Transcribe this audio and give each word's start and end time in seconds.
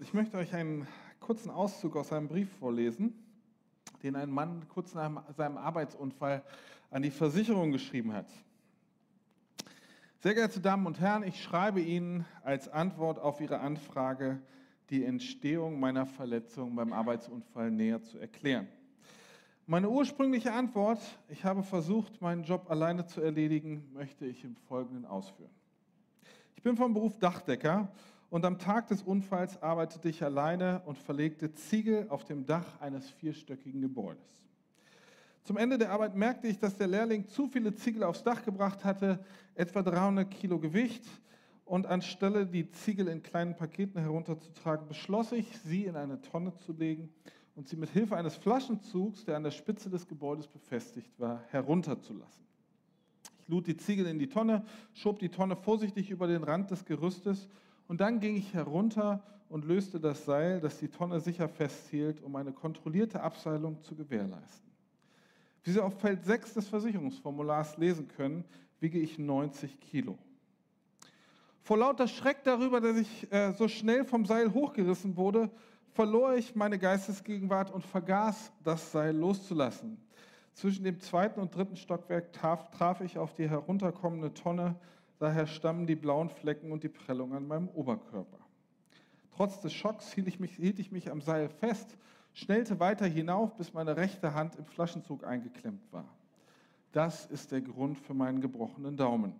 Ich 0.00 0.14
möchte 0.14 0.36
euch 0.36 0.54
einen 0.54 0.86
kurzen 1.18 1.50
Auszug 1.50 1.96
aus 1.96 2.12
einem 2.12 2.28
Brief 2.28 2.48
vorlesen, 2.60 3.12
den 4.04 4.14
ein 4.14 4.30
Mann 4.30 4.62
kurz 4.68 4.94
nach 4.94 5.24
seinem 5.34 5.56
Arbeitsunfall 5.56 6.44
an 6.92 7.02
die 7.02 7.10
Versicherung 7.10 7.72
geschrieben 7.72 8.12
hat. 8.12 8.30
Sehr 10.20 10.34
geehrte 10.34 10.60
Damen 10.60 10.86
und 10.86 11.00
Herren, 11.00 11.24
ich 11.24 11.42
schreibe 11.42 11.80
Ihnen 11.80 12.24
als 12.44 12.68
Antwort 12.68 13.18
auf 13.18 13.40
Ihre 13.40 13.58
Anfrage, 13.58 14.40
die 14.90 15.04
Entstehung 15.04 15.80
meiner 15.80 16.06
Verletzung 16.06 16.76
beim 16.76 16.92
Arbeitsunfall 16.92 17.72
näher 17.72 18.00
zu 18.00 18.18
erklären. 18.18 18.68
Meine 19.66 19.90
ursprüngliche 19.90 20.52
Antwort, 20.52 21.00
ich 21.28 21.44
habe 21.44 21.64
versucht, 21.64 22.22
meinen 22.22 22.44
Job 22.44 22.70
alleine 22.70 23.06
zu 23.06 23.20
erledigen, 23.20 23.90
möchte 23.94 24.26
ich 24.26 24.44
im 24.44 24.54
Folgenden 24.68 25.04
ausführen. 25.04 25.50
Ich 26.54 26.62
bin 26.62 26.76
vom 26.76 26.94
Beruf 26.94 27.18
Dachdecker 27.18 27.88
und 28.30 28.44
am 28.44 28.58
Tag 28.58 28.88
des 28.88 29.02
Unfalls 29.02 29.62
arbeitete 29.62 30.08
ich 30.08 30.22
alleine 30.22 30.82
und 30.84 30.98
verlegte 30.98 31.52
Ziegel 31.52 32.06
auf 32.10 32.24
dem 32.24 32.44
Dach 32.44 32.80
eines 32.80 33.08
vierstöckigen 33.10 33.80
Gebäudes. 33.80 34.22
Zum 35.44 35.56
Ende 35.56 35.78
der 35.78 35.92
Arbeit 35.92 36.14
merkte 36.14 36.46
ich, 36.46 36.58
dass 36.58 36.76
der 36.76 36.88
Lehrling 36.88 37.26
zu 37.26 37.46
viele 37.46 37.74
Ziegel 37.74 38.02
aufs 38.02 38.22
Dach 38.22 38.44
gebracht 38.44 38.84
hatte, 38.84 39.24
etwa 39.54 39.82
300 39.82 40.30
Kilo 40.30 40.58
Gewicht. 40.58 41.06
Und 41.64 41.86
anstelle 41.86 42.46
die 42.46 42.70
Ziegel 42.70 43.08
in 43.08 43.22
kleinen 43.22 43.54
Paketen 43.54 44.00
herunterzutragen, 44.00 44.88
beschloss 44.88 45.32
ich, 45.32 45.46
sie 45.58 45.84
in 45.84 45.96
eine 45.96 46.18
Tonne 46.22 46.54
zu 46.54 46.72
legen 46.72 47.10
und 47.56 47.68
sie 47.68 47.76
mit 47.76 47.90
Hilfe 47.90 48.16
eines 48.16 48.36
Flaschenzugs, 48.36 49.26
der 49.26 49.36
an 49.36 49.42
der 49.42 49.50
Spitze 49.50 49.90
des 49.90 50.08
Gebäudes 50.08 50.46
befestigt 50.46 51.10
war, 51.18 51.42
herunterzulassen. 51.50 52.42
Ich 53.42 53.48
lud 53.48 53.66
die 53.66 53.76
Ziegel 53.76 54.06
in 54.06 54.18
die 54.18 54.28
Tonne, 54.28 54.64
schob 54.94 55.18
die 55.18 55.28
Tonne 55.28 55.56
vorsichtig 55.56 56.10
über 56.10 56.26
den 56.26 56.42
Rand 56.42 56.70
des 56.70 56.86
Gerüstes 56.86 57.48
und 57.88 58.00
dann 58.00 58.20
ging 58.20 58.36
ich 58.36 58.54
herunter 58.54 59.22
und 59.48 59.64
löste 59.64 59.98
das 59.98 60.24
Seil, 60.24 60.60
das 60.60 60.78
die 60.78 60.88
Tonne 60.88 61.20
sicher 61.20 61.48
festhielt, 61.48 62.22
um 62.22 62.36
eine 62.36 62.52
kontrollierte 62.52 63.20
Abseilung 63.20 63.82
zu 63.82 63.96
gewährleisten. 63.96 64.70
Wie 65.64 65.72
Sie 65.72 65.80
auf 65.80 65.98
Feld 65.98 66.24
6 66.24 66.54
des 66.54 66.68
Versicherungsformulars 66.68 67.76
lesen 67.78 68.06
können, 68.08 68.44
wiege 68.80 68.98
ich 68.98 69.18
90 69.18 69.80
Kilo. 69.80 70.16
Vor 71.62 71.78
lauter 71.78 72.08
Schreck 72.08 72.44
darüber, 72.44 72.80
dass 72.80 72.96
ich 72.96 73.30
äh, 73.32 73.52
so 73.52 73.68
schnell 73.68 74.04
vom 74.04 74.24
Seil 74.24 74.52
hochgerissen 74.52 75.16
wurde, 75.16 75.50
verlor 75.92 76.34
ich 76.34 76.54
meine 76.54 76.78
Geistesgegenwart 76.78 77.70
und 77.70 77.84
vergaß, 77.84 78.52
das 78.64 78.92
Seil 78.92 79.16
loszulassen. 79.16 79.98
Zwischen 80.54 80.84
dem 80.84 81.00
zweiten 81.00 81.40
und 81.40 81.54
dritten 81.54 81.76
Stockwerk 81.76 82.32
traf, 82.32 82.70
traf 82.70 83.00
ich 83.00 83.18
auf 83.18 83.34
die 83.34 83.48
herunterkommende 83.48 84.32
Tonne, 84.32 84.76
daher 85.18 85.46
stammen 85.46 85.86
die 85.86 85.96
blauen 85.96 86.30
Flecken 86.30 86.72
und 86.72 86.82
die 86.82 86.88
Prellung 86.88 87.34
an 87.34 87.46
meinem 87.46 87.68
Oberkörper. 87.68 88.38
Trotz 89.36 89.60
des 89.60 89.72
Schocks 89.72 90.12
hielt 90.12 90.28
ich, 90.28 90.40
mich, 90.40 90.56
hielt 90.56 90.78
ich 90.78 90.90
mich 90.90 91.10
am 91.10 91.20
Seil 91.20 91.48
fest, 91.48 91.96
schnellte 92.32 92.80
weiter 92.80 93.06
hinauf, 93.06 93.56
bis 93.56 93.72
meine 93.72 93.96
rechte 93.96 94.34
Hand 94.34 94.56
im 94.56 94.64
Flaschenzug 94.64 95.24
eingeklemmt 95.24 95.92
war. 95.92 96.08
Das 96.92 97.26
ist 97.26 97.52
der 97.52 97.60
Grund 97.60 97.98
für 97.98 98.14
meinen 98.14 98.40
gebrochenen 98.40 98.96
Daumen. 98.96 99.34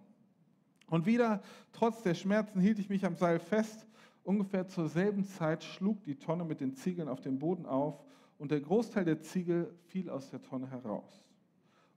Und 0.89 1.07
wieder, 1.07 1.43
trotz 1.73 2.03
der 2.03 2.15
Schmerzen, 2.15 2.61
hielt 2.61 2.79
ich 2.79 2.89
mich 2.89 3.05
am 3.05 3.17
Seil 3.17 3.39
fest. 3.39 3.87
Ungefähr 4.25 4.69
zur 4.69 4.89
selben 4.89 5.25
Zeit 5.25 5.65
schlug 5.65 6.03
die 6.05 6.17
Tonne 6.17 6.45
mit 6.45 6.61
den 6.61 6.75
Ziegeln 6.75 7.09
auf 7.09 7.21
den 7.21 7.39
Boden 7.39 7.67
auf 7.67 8.03
und 8.39 8.51
der 8.51 8.61
Großteil 8.61 9.05
der 9.05 9.21
Ziegel 9.21 9.75
fiel 9.87 10.11
aus 10.11 10.31
der 10.31 10.43
Tonne 10.43 10.71
heraus. 10.71 11.23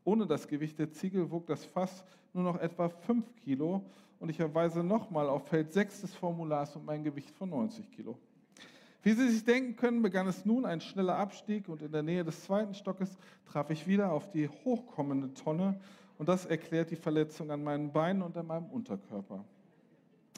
Ohne 0.03 0.25
das 0.25 0.47
Gewicht 0.47 0.79
der 0.79 0.91
Ziegel 0.91 1.29
wog 1.29 1.45
das 1.47 1.65
Fass 1.65 2.03
nur 2.33 2.43
noch 2.43 2.59
etwa 2.59 2.89
5 2.89 3.35
Kilo 3.43 3.83
und 4.19 4.29
ich 4.29 4.37
verweise 4.37 4.83
nochmal 4.83 5.29
auf 5.29 5.47
Feld 5.47 5.73
6 5.73 6.01
des 6.01 6.15
Formulars 6.15 6.75
und 6.75 6.85
mein 6.85 7.03
Gewicht 7.03 7.31
von 7.31 7.49
90 7.49 7.91
Kilo. 7.91 8.17
Wie 9.03 9.13
Sie 9.13 9.29
sich 9.29 9.43
denken 9.43 9.75
können, 9.75 10.01
begann 10.01 10.27
es 10.27 10.45
nun 10.45 10.65
ein 10.65 10.79
schneller 10.79 11.17
Abstieg 11.17 11.67
und 11.67 11.81
in 11.81 11.91
der 11.91 12.03
Nähe 12.03 12.23
des 12.23 12.43
zweiten 12.43 12.75
Stockes 12.75 13.17
traf 13.45 13.69
ich 13.71 13.87
wieder 13.87 14.11
auf 14.11 14.29
die 14.29 14.47
hochkommende 14.47 15.33
Tonne 15.33 15.79
und 16.19 16.29
das 16.29 16.45
erklärt 16.45 16.91
die 16.91 16.95
Verletzung 16.95 17.49
an 17.49 17.63
meinen 17.63 17.91
Beinen 17.91 18.21
und 18.21 18.37
an 18.37 18.45
meinem 18.45 18.67
Unterkörper. 18.67 19.43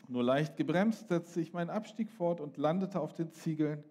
Nur 0.07 0.23
leicht 0.23 0.55
gebremst 0.55 1.09
setzte 1.09 1.41
ich 1.41 1.53
meinen 1.53 1.69
Abstieg 1.69 2.09
fort 2.09 2.39
und 2.39 2.57
landete 2.57 2.99
auf 2.99 3.13
den 3.13 3.31
Ziegeln. 3.31 3.83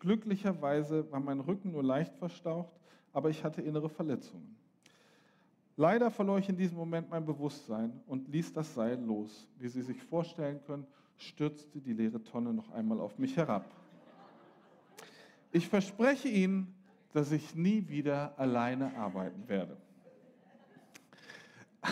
Glücklicherweise 0.00 1.10
war 1.10 1.20
mein 1.20 1.40
Rücken 1.40 1.72
nur 1.72 1.82
leicht 1.82 2.14
verstaucht, 2.16 2.72
aber 3.12 3.30
ich 3.30 3.42
hatte 3.44 3.62
innere 3.62 3.88
Verletzungen. 3.88 4.59
Leider 5.76 6.10
verlor 6.10 6.38
ich 6.38 6.48
in 6.48 6.56
diesem 6.56 6.76
Moment 6.76 7.08
mein 7.10 7.24
Bewusstsein 7.24 8.00
und 8.06 8.28
ließ 8.28 8.52
das 8.52 8.74
Seil 8.74 9.00
los. 9.00 9.48
Wie 9.58 9.68
Sie 9.68 9.82
sich 9.82 10.02
vorstellen 10.02 10.60
können, 10.66 10.86
stürzte 11.16 11.80
die 11.80 11.92
leere 11.92 12.22
Tonne 12.22 12.52
noch 12.52 12.70
einmal 12.72 13.00
auf 13.00 13.18
mich 13.18 13.36
herab. 13.36 13.70
Ich 15.52 15.68
verspreche 15.68 16.28
Ihnen, 16.28 16.74
dass 17.12 17.32
ich 17.32 17.54
nie 17.54 17.88
wieder 17.88 18.38
alleine 18.38 18.94
arbeiten 18.96 19.48
werde. 19.48 19.76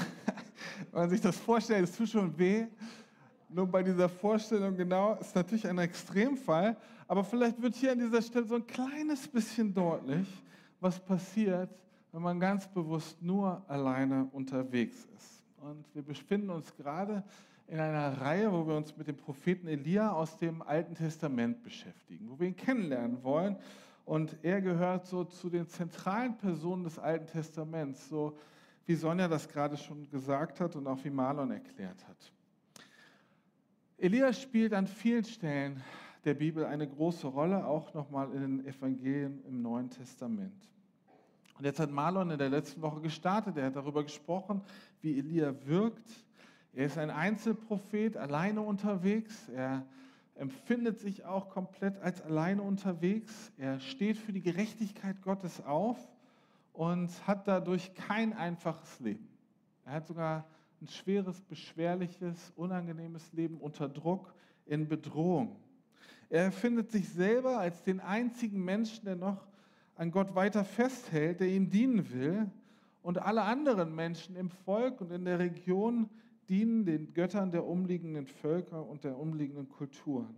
Wenn 0.93 1.01
man 1.01 1.11
sich 1.11 1.21
das 1.21 1.37
vorstellt, 1.37 1.85
es 1.85 1.97
tut 1.97 2.09
schon 2.09 2.39
weh. 2.39 2.67
Nur 3.49 3.67
bei 3.67 3.83
dieser 3.83 4.09
Vorstellung 4.09 4.77
genau 4.77 5.15
ist 5.15 5.35
natürlich 5.35 5.67
ein 5.67 5.79
Extremfall, 5.79 6.77
aber 7.07 7.25
vielleicht 7.25 7.61
wird 7.61 7.75
hier 7.75 7.93
an 7.93 7.99
dieser 7.99 8.21
Stelle 8.21 8.45
so 8.45 8.57
ein 8.57 8.67
kleines 8.67 9.27
bisschen 9.27 9.73
deutlich, 9.73 10.29
was 10.81 11.01
passiert, 11.01 11.71
wenn 12.13 12.23
man 12.23 12.41
ganz 12.41 12.67
bewusst 12.69 13.23
nur 13.23 13.63
alleine 13.69 14.29
unterwegs 14.33 15.07
ist. 15.17 15.45
Und 15.61 15.85
wir 15.95 16.03
befinden 16.03 16.51
uns 16.51 16.75
gerade 16.77 17.23
in 17.67 17.79
einer 17.79 18.21
Reihe, 18.21 18.51
wo 18.53 18.67
wir 18.67 18.77
uns 18.77 18.97
mit 18.97 19.09
dem 19.09 19.17
Propheten 19.17 19.69
Elia 19.69 20.13
aus 20.13 20.37
dem 20.39 20.63
Alten 20.63 20.95
Testament 20.95 21.63
beschäftigen, 21.63 22.31
wo 22.31 22.39
wir 22.39 22.49
ihn 22.49 22.57
kennenlernen 22.57 23.23
wollen. 23.23 23.57
Und 24.07 24.37
er 24.43 24.63
gehört 24.63 25.07
so 25.07 25.25
zu 25.25 25.51
den 25.51 25.69
zentralen 25.69 26.37
Personen 26.39 26.85
des 26.85 26.99
Alten 26.99 27.27
Testaments, 27.27 28.09
so 28.09 28.39
wie 28.87 28.95
Sonja 28.95 29.29
das 29.29 29.47
gerade 29.49 29.77
schon 29.77 30.09
gesagt 30.09 30.61
hat 30.61 30.77
und 30.77 30.87
auch 30.87 31.05
wie 31.05 31.11
Marlon 31.11 31.51
erklärt 31.51 32.09
hat. 32.09 32.33
Elia 33.99 34.33
spielt 34.33 34.73
an 34.73 34.87
vielen 34.87 35.25
Stellen 35.25 35.83
der 36.25 36.35
Bibel 36.35 36.65
eine 36.65 36.89
große 36.89 37.27
Rolle, 37.27 37.67
auch 37.67 37.93
nochmal 37.93 38.33
in 38.33 38.41
den 38.41 38.67
Evangelien 38.67 39.45
im 39.45 39.61
Neuen 39.61 39.91
Testament. 39.91 40.69
Und 41.59 41.65
jetzt 41.65 41.81
hat 41.81 41.91
Marlon 41.91 42.31
in 42.31 42.39
der 42.39 42.51
letzten 42.51 42.81
Woche 42.83 43.01
gestartet, 43.01 43.57
er 43.57 43.67
hat 43.67 43.77
darüber 43.77 44.05
gesprochen, 44.05 44.63
wie 45.01 45.19
Elia 45.19 45.53
wirkt. 45.67 46.09
Er 46.73 46.87
ist 46.87 46.97
ein 46.97 47.11
Einzelprophet, 47.11 48.17
alleine 48.17 48.61
unterwegs. 48.61 49.49
Er 49.49 49.85
empfindet 50.37 51.01
sich 51.01 51.25
auch 51.25 51.49
komplett 51.49 52.01
als 52.01 52.23
alleine 52.23 52.63
unterwegs. 52.63 53.53
Er 53.59 53.81
steht 53.81 54.19
für 54.19 54.33
die 54.33 54.41
Gerechtigkeit 54.41 55.21
Gottes 55.21 55.65
auf 55.65 55.99
und 56.73 57.11
hat 57.27 57.49
dadurch 57.49 57.93
kein 57.95 58.35
einfaches 58.35 59.01
Leben. 59.01 59.29
Er 59.85 59.95
hat 59.95 60.07
sogar 60.07 60.45
ein 60.81 60.87
schweres, 60.87 61.41
beschwerliches, 61.41 62.53
unangenehmes 62.55 63.33
Leben 63.33 63.57
unter 63.57 63.89
Druck, 63.89 64.33
in 64.65 64.87
Bedrohung. 64.87 65.57
Er 66.31 66.45
erfindet 66.45 66.93
sich 66.93 67.09
selber 67.09 67.59
als 67.59 67.83
den 67.83 67.99
einzigen 67.99 68.65
Menschen, 68.65 69.07
der 69.07 69.17
noch 69.17 69.48
an 69.99 70.13
Gott 70.13 70.35
weiter 70.35 70.65
festhält, 70.65 71.41
der 71.41 71.49
ihm 71.49 71.71
dienen 71.71 72.13
will. 72.13 72.51
Und 73.03 73.19
alle 73.19 73.43
anderen 73.43 73.95
Menschen 73.95 74.37
im 74.37 74.49
Volk 74.49 75.01
und 75.01 75.11
in 75.11 75.25
der 75.25 75.39
Region 75.39 76.09
dienen 76.49 76.85
den 76.85 77.13
Göttern 77.13 77.51
der 77.51 77.67
umliegenden 77.67 78.27
Völker 78.27 78.87
und 78.87 79.05
der 79.05 79.19
umliegenden 79.19 79.69
Kulturen. 79.69 80.35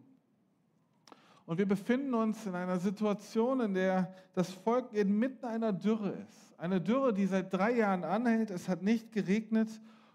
Und 1.45 1.59
wir 1.59 1.67
befinden 1.67 2.15
uns 2.15 2.47
in 2.47 2.55
einer 2.55 2.79
Situation, 2.79 3.61
in 3.61 3.75
der 3.75 4.15
das 4.35 4.51
Volk 4.51 4.93
inmitten 4.93 5.45
einer 5.45 5.73
Dürre 5.73 6.11
ist. 6.11 6.59
Eine 6.59 6.81
Dürre, 6.81 7.13
die 7.13 7.27
seit 7.27 7.53
drei 7.53 7.73
Jahren 7.73 8.05
anhält. 8.05 8.51
Es 8.51 8.69
hat 8.69 8.83
nicht 8.83 9.13
geregnet. 9.13 9.69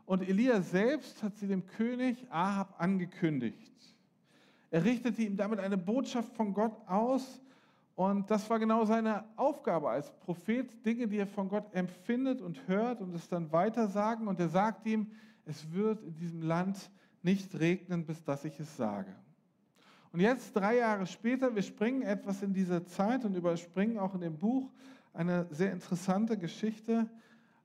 Und 0.05 0.28
Elia 0.28 0.61
selbst 0.61 1.22
hat 1.22 1.35
sie 1.38 1.47
dem 1.47 1.67
König 1.67 2.25
Ahab 2.31 2.75
angekündigt. 2.79 3.73
Er 4.72 4.85
richtete 4.85 5.22
ihm 5.22 5.38
damit 5.38 5.59
eine 5.59 5.78
Botschaft 5.78 6.34
von 6.35 6.53
Gott 6.53 6.75
aus. 6.87 7.41
Und 7.96 8.30
das 8.30 8.50
war 8.50 8.59
genau 8.59 8.84
seine 8.84 9.24
Aufgabe 9.38 9.90
als 9.90 10.12
Prophet, 10.20 10.86
Dinge, 10.86 11.08
die 11.08 11.18
er 11.18 11.28
von 11.28 11.47
Gott 11.47 11.74
empfindet 11.74 12.42
und 12.42 12.68
hört 12.68 13.02
und 13.02 13.16
es 13.16 13.30
dann 13.30 13.52
weitersagen. 13.53 14.28
Und 14.28 14.40
er 14.40 14.50
sagt 14.50 14.86
ihm, 14.86 15.12
es 15.46 15.72
wird 15.72 16.03
in 16.03 16.16
diesem 16.16 16.42
Land 16.42 16.92
nicht 17.24 17.58
regnen, 17.58 18.06
bis 18.06 18.24
dass 18.24 18.44
ich 18.44 18.59
es 18.59 18.76
sage. 18.76 19.16
Und 20.12 20.20
jetzt, 20.20 20.56
drei 20.56 20.78
Jahre 20.78 21.08
später, 21.08 21.56
wir 21.56 21.62
springen 21.62 22.02
etwas 22.02 22.42
in 22.42 22.53
dieser 22.53 22.86
Zeit 22.86 23.26
und 23.26 23.36
überspringen 23.36 23.97
auch 23.97 24.14
in 24.14 24.22
dem 24.22 24.38
Buch 24.38 24.70
eine 25.14 25.47
sehr 25.50 25.72
interessante 25.72 26.38
Geschichte, 26.38 27.09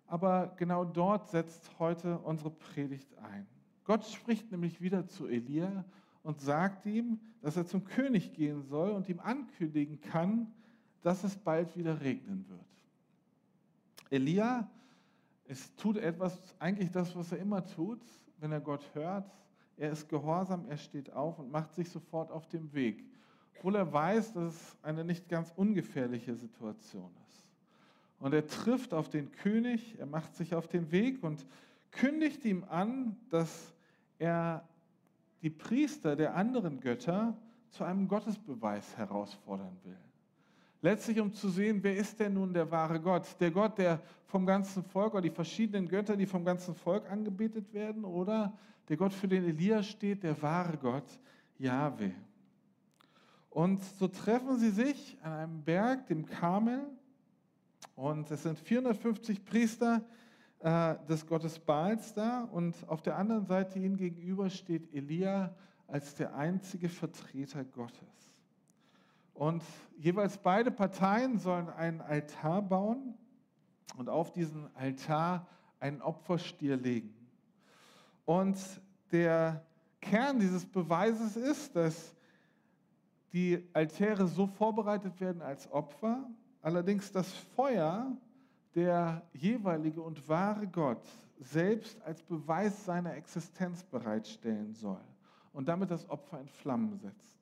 aber 0.07 0.55
genau 0.57 0.85
dort 0.85 1.29
setzt 1.29 1.71
heute 1.79 2.19
unsere 2.19 2.51
Predigt 2.51 3.17
ein. 3.19 3.47
Gott 3.85 4.05
spricht 4.05 4.51
nämlich 4.53 4.81
wieder 4.81 5.07
zu 5.09 5.27
Elia 5.27 5.85
und 6.23 6.41
sagt 6.41 6.87
ihm, 6.87 7.19
dass 7.43 7.57
er 7.57 7.67
zum 7.67 7.85
König 7.85 8.35
gehen 8.35 8.63
soll 8.63 8.91
und 8.91 9.09
ihm 9.09 9.21
ankündigen 9.21 10.01
kann, 10.01 10.53
dass 11.03 11.25
es 11.25 11.37
bald 11.37 11.77
wieder 11.77 12.01
regnen 12.01 12.45
wird. 12.49 12.61
Elia 14.11 14.69
es 15.51 15.75
tut 15.75 15.97
etwas, 15.97 16.39
eigentlich 16.61 16.93
das, 16.93 17.17
was 17.17 17.33
er 17.33 17.39
immer 17.39 17.67
tut, 17.67 18.01
wenn 18.39 18.53
er 18.53 18.61
Gott 18.61 18.89
hört, 18.95 19.29
er 19.77 19.91
ist 19.91 20.09
gehorsam, 20.09 20.65
er 20.69 20.77
steht 20.77 21.13
auf 21.13 21.41
und 21.41 21.51
macht 21.51 21.75
sich 21.75 21.91
sofort 21.91 22.31
auf 22.31 22.47
den 22.47 22.73
Weg. 22.73 23.05
obwohl 23.59 23.75
er 23.75 23.93
weiß, 23.93 24.33
dass 24.35 24.55
es 24.55 24.77
eine 24.83 25.05
nicht 25.05 25.29
ganz 25.29 25.53
ungefährliche 25.57 26.37
Situation 26.37 27.11
ist. 27.29 27.45
Und 28.21 28.33
er 28.33 28.47
trifft 28.47 28.95
auf 28.95 29.09
den 29.09 29.33
König, 29.33 29.99
er 29.99 30.07
macht 30.07 30.37
sich 30.37 30.55
auf 30.55 30.69
den 30.69 30.93
Weg 30.93 31.23
und 31.25 31.45
kündigt 31.91 32.45
ihm 32.45 32.65
an, 32.65 33.17
dass 33.29 33.75
er 34.19 34.67
die 35.43 35.51
Priester 35.51 36.17
der 36.17 36.35
anderen 36.35 36.81
Götter 36.81 37.37
zu 37.71 37.85
einem 37.85 38.09
Gottesbeweis 38.09 38.97
herausfordern 38.97 39.77
will. 39.85 39.97
Letztlich 40.83 41.21
um 41.21 41.33
zu 41.33 41.51
sehen, 41.51 41.83
wer 41.83 41.97
ist 41.97 42.19
denn 42.19 42.35
nun 42.35 42.55
der 42.55 42.71
wahre 42.71 43.01
Gott? 43.01 43.37
Der 43.39 43.51
Gott, 43.51 43.77
der 43.79 44.01
vom 44.27 44.47
ganzen 44.47 44.83
Volk 44.83 45.13
oder 45.13 45.23
die 45.23 45.31
verschiedenen 45.31 45.89
Götter, 45.89 46.17
die 46.17 46.27
vom 46.27 46.45
ganzen 46.45 46.75
Volk 46.75 47.11
angebetet 47.11 47.73
werden, 47.75 48.05
oder 48.05 48.57
der 48.89 48.97
Gott, 48.97 49.13
für 49.13 49.29
den 49.29 49.45
Elia 49.45 49.83
steht, 49.83 50.23
der 50.23 50.41
wahre 50.41 50.77
Gott, 50.79 51.21
Yahweh. 51.59 52.13
Und 53.51 53.83
so 53.83 54.09
treffen 54.09 54.59
sie 54.59 54.71
sich 54.71 55.19
an 55.23 55.33
einem 55.33 55.63
Berg, 55.63 56.07
dem 56.07 56.25
Karmel, 56.25 56.87
und 57.95 58.31
es 58.31 58.45
sind 58.45 58.59
450 58.59 59.45
Priester 59.45 60.03
äh, 60.61 60.97
des 61.09 61.27
Gottes 61.27 61.59
Baals 61.59 62.15
da, 62.15 62.45
und 62.45 62.75
auf 62.89 63.03
der 63.03 63.17
anderen 63.17 63.47
Seite 63.47 63.79
ihnen 63.79 63.97
gegenüber 63.97 64.51
steht 64.51 64.93
Elia 64.95 65.55
als 65.87 66.15
der 66.15 66.35
einzige 66.35 66.89
Vertreter 66.89 67.65
Gottes. 67.65 68.35
Und 69.35 69.63
jeweils 69.97 70.37
beide 70.39 70.71
Parteien 70.71 71.39
sollen 71.39 71.71
einen 71.71 72.01
Altar 72.03 72.61
bauen 72.61 73.15
und 73.97 74.09
auf 74.09 74.33
diesen 74.33 74.69
Altar 74.77 75.47
einen 75.81 76.03
Opferstier 76.03 76.77
legen. 76.77 77.15
Und 78.27 78.59
der 79.11 79.65
Kern 80.01 80.39
dieses 80.39 80.67
Beweises 80.67 81.37
ist, 81.37 81.75
dass 81.75 82.15
die 83.33 83.67
Altäre 83.73 84.27
so 84.27 84.47
vorbereitet 84.47 85.21
werden 85.21 85.41
als 85.41 85.71
Opfer, 85.73 86.29
allerdings 86.63 87.11
das 87.11 87.33
Feuer 87.33 88.17
der 88.75 89.23
jeweilige 89.33 90.01
und 90.01 90.29
wahre 90.29 90.67
Gott 90.67 91.03
selbst 91.39 92.01
als 92.03 92.23
Beweis 92.23 92.85
seiner 92.85 93.15
Existenz 93.15 93.83
bereitstellen 93.85 94.75
soll 94.75 95.01
und 95.53 95.69
damit 95.69 95.91
das 95.91 96.09
Opfer 96.09 96.41
in 96.41 96.49
Flammen 96.49 96.99
setzt. 96.99 97.41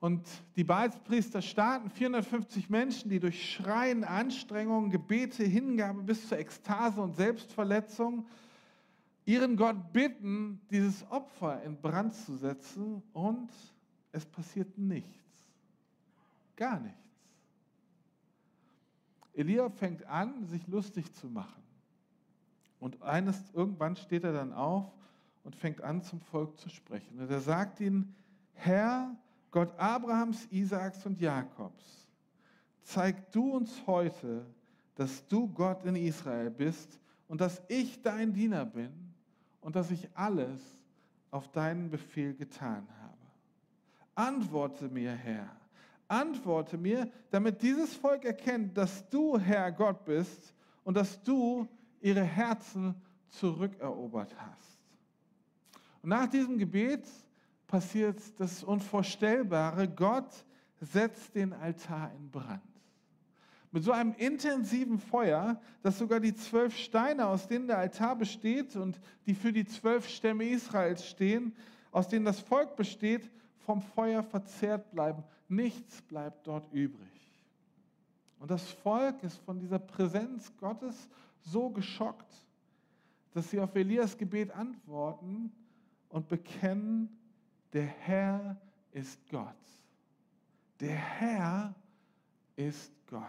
Und 0.00 0.26
die 0.56 0.64
Baalspriester 0.64 1.42
starten 1.42 1.90
450 1.90 2.70
Menschen, 2.70 3.10
die 3.10 3.18
durch 3.18 3.52
Schreien, 3.52 4.04
Anstrengungen, 4.04 4.90
Gebete, 4.90 5.42
Hingabe 5.42 6.02
bis 6.02 6.28
zur 6.28 6.38
Ekstase 6.38 7.00
und 7.00 7.16
Selbstverletzung 7.16 8.26
ihren 9.24 9.56
Gott 9.56 9.92
bitten, 9.92 10.60
dieses 10.70 11.04
Opfer 11.10 11.62
in 11.62 11.76
Brand 11.80 12.14
zu 12.14 12.36
setzen 12.36 13.02
und 13.12 13.50
es 14.12 14.24
passiert 14.24 14.78
nichts. 14.78 15.12
Gar 16.56 16.80
nichts. 16.80 17.07
Elia 19.38 19.70
fängt 19.70 20.04
an, 20.06 20.44
sich 20.46 20.66
lustig 20.66 21.14
zu 21.14 21.28
machen. 21.28 21.62
Und 22.80 23.00
eines, 23.02 23.40
irgendwann 23.52 23.94
steht 23.94 24.24
er 24.24 24.32
dann 24.32 24.52
auf 24.52 24.90
und 25.44 25.54
fängt 25.54 25.80
an, 25.80 26.02
zum 26.02 26.20
Volk 26.20 26.58
zu 26.58 26.68
sprechen. 26.68 27.20
Und 27.20 27.30
er 27.30 27.40
sagt 27.40 27.78
ihnen, 27.80 28.14
Herr, 28.54 29.14
Gott 29.52 29.72
Abrahams, 29.78 30.46
Isaaks 30.50 31.06
und 31.06 31.20
Jakobs, 31.20 32.08
zeig 32.82 33.30
du 33.30 33.52
uns 33.52 33.86
heute, 33.86 34.44
dass 34.96 35.26
du 35.28 35.46
Gott 35.48 35.84
in 35.84 35.94
Israel 35.94 36.50
bist 36.50 36.98
und 37.28 37.40
dass 37.40 37.62
ich 37.68 38.02
dein 38.02 38.32
Diener 38.32 38.66
bin 38.66 38.90
und 39.60 39.76
dass 39.76 39.92
ich 39.92 40.08
alles 40.14 40.60
auf 41.30 41.48
deinen 41.52 41.90
Befehl 41.90 42.34
getan 42.34 42.88
habe. 43.00 43.16
Antworte 44.16 44.88
mir, 44.88 45.12
Herr, 45.12 45.48
antworte 46.08 46.78
mir, 46.78 47.10
damit 47.30 47.62
dieses 47.62 47.94
Volk 47.94 48.24
erkennt, 48.24 48.76
dass 48.76 49.08
du, 49.10 49.38
Herr 49.38 49.70
Gott 49.70 50.04
bist 50.04 50.54
und 50.84 50.96
dass 50.96 51.22
du 51.22 51.68
ihre 52.00 52.24
Herzen 52.24 52.94
zurückerobert 53.28 54.34
hast. 54.38 54.78
Und 56.02 56.10
nach 56.10 56.26
diesem 56.26 56.58
Gebet 56.58 57.06
passiert 57.66 58.18
das 58.38 58.64
Unvorstellbare. 58.64 59.86
Gott 59.88 60.44
setzt 60.80 61.34
den 61.34 61.52
Altar 61.52 62.10
in 62.16 62.30
Brand. 62.30 62.62
Mit 63.70 63.84
so 63.84 63.92
einem 63.92 64.14
intensiven 64.16 64.98
Feuer, 64.98 65.60
dass 65.82 65.98
sogar 65.98 66.20
die 66.20 66.34
zwölf 66.34 66.74
Steine, 66.74 67.26
aus 67.26 67.46
denen 67.46 67.66
der 67.66 67.78
Altar 67.78 68.16
besteht 68.16 68.76
und 68.76 68.98
die 69.26 69.34
für 69.34 69.52
die 69.52 69.66
zwölf 69.66 70.08
Stämme 70.08 70.44
Israels 70.44 71.06
stehen, 71.06 71.54
aus 71.90 72.08
denen 72.08 72.24
das 72.24 72.40
Volk 72.40 72.76
besteht, 72.76 73.30
vom 73.58 73.82
Feuer 73.82 74.22
verzehrt 74.22 74.90
bleiben. 74.90 75.22
Nichts 75.48 76.02
bleibt 76.02 76.46
dort 76.46 76.72
übrig. 76.72 77.08
Und 78.38 78.50
das 78.50 78.70
Volk 78.70 79.22
ist 79.22 79.38
von 79.38 79.58
dieser 79.58 79.78
Präsenz 79.78 80.52
Gottes 80.58 81.08
so 81.40 81.70
geschockt, 81.70 82.32
dass 83.32 83.50
sie 83.50 83.60
auf 83.60 83.74
Elias 83.74 84.16
Gebet 84.16 84.50
antworten 84.52 85.52
und 86.08 86.28
bekennen, 86.28 87.08
der 87.72 87.86
Herr 87.86 88.56
ist 88.92 89.18
Gott. 89.28 89.54
Der 90.80 90.96
Herr 90.96 91.74
ist 92.56 92.92
Gott. 93.08 93.22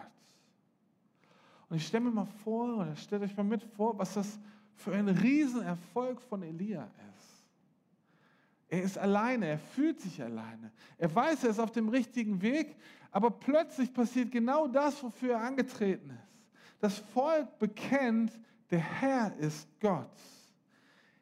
Und 1.68 1.76
ich 1.76 1.86
stelle 1.86 2.04
mir 2.04 2.10
mal 2.10 2.26
vor, 2.26 2.76
oder 2.76 2.96
stellt 2.96 3.22
euch 3.22 3.36
mal 3.36 3.44
mit 3.44 3.62
vor, 3.62 3.96
was 3.98 4.14
das 4.14 4.38
für 4.74 4.92
ein 4.92 5.08
Riesenerfolg 5.08 6.20
von 6.22 6.42
Elia 6.42 6.84
ist. 6.84 7.09
Er 8.70 8.82
ist 8.84 8.96
alleine, 8.96 9.46
er 9.46 9.58
fühlt 9.58 10.00
sich 10.00 10.22
alleine. 10.22 10.70
Er 10.96 11.12
weiß, 11.12 11.42
er 11.42 11.50
ist 11.50 11.58
auf 11.58 11.72
dem 11.72 11.88
richtigen 11.88 12.40
Weg, 12.40 12.76
aber 13.10 13.28
plötzlich 13.28 13.92
passiert 13.92 14.30
genau 14.30 14.68
das, 14.68 15.02
wofür 15.02 15.34
er 15.34 15.40
angetreten 15.40 16.10
ist. 16.10 16.28
Das 16.78 16.98
Volk 16.98 17.58
bekennt, 17.58 18.32
der 18.70 18.78
Herr 18.78 19.36
ist 19.38 19.68
Gott. 19.80 20.16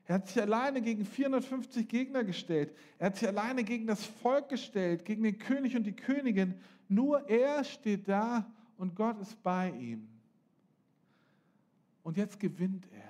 Er 0.04 0.16
hat 0.16 0.28
sich 0.28 0.40
alleine 0.40 0.82
gegen 0.82 1.06
450 1.06 1.88
Gegner 1.88 2.22
gestellt. 2.22 2.74
Er 2.98 3.06
hat 3.06 3.16
sich 3.16 3.26
alleine 3.26 3.64
gegen 3.64 3.86
das 3.86 4.04
Volk 4.04 4.50
gestellt, 4.50 5.06
gegen 5.06 5.22
den 5.22 5.38
König 5.38 5.74
und 5.74 5.84
die 5.84 5.96
Königin. 5.96 6.54
Nur 6.86 7.28
er 7.28 7.64
steht 7.64 8.08
da 8.08 8.50
und 8.76 8.94
Gott 8.94 9.18
ist 9.20 9.42
bei 9.42 9.70
ihm. 9.70 10.06
Und 12.02 12.18
jetzt 12.18 12.38
gewinnt 12.38 12.86
er. 12.92 13.07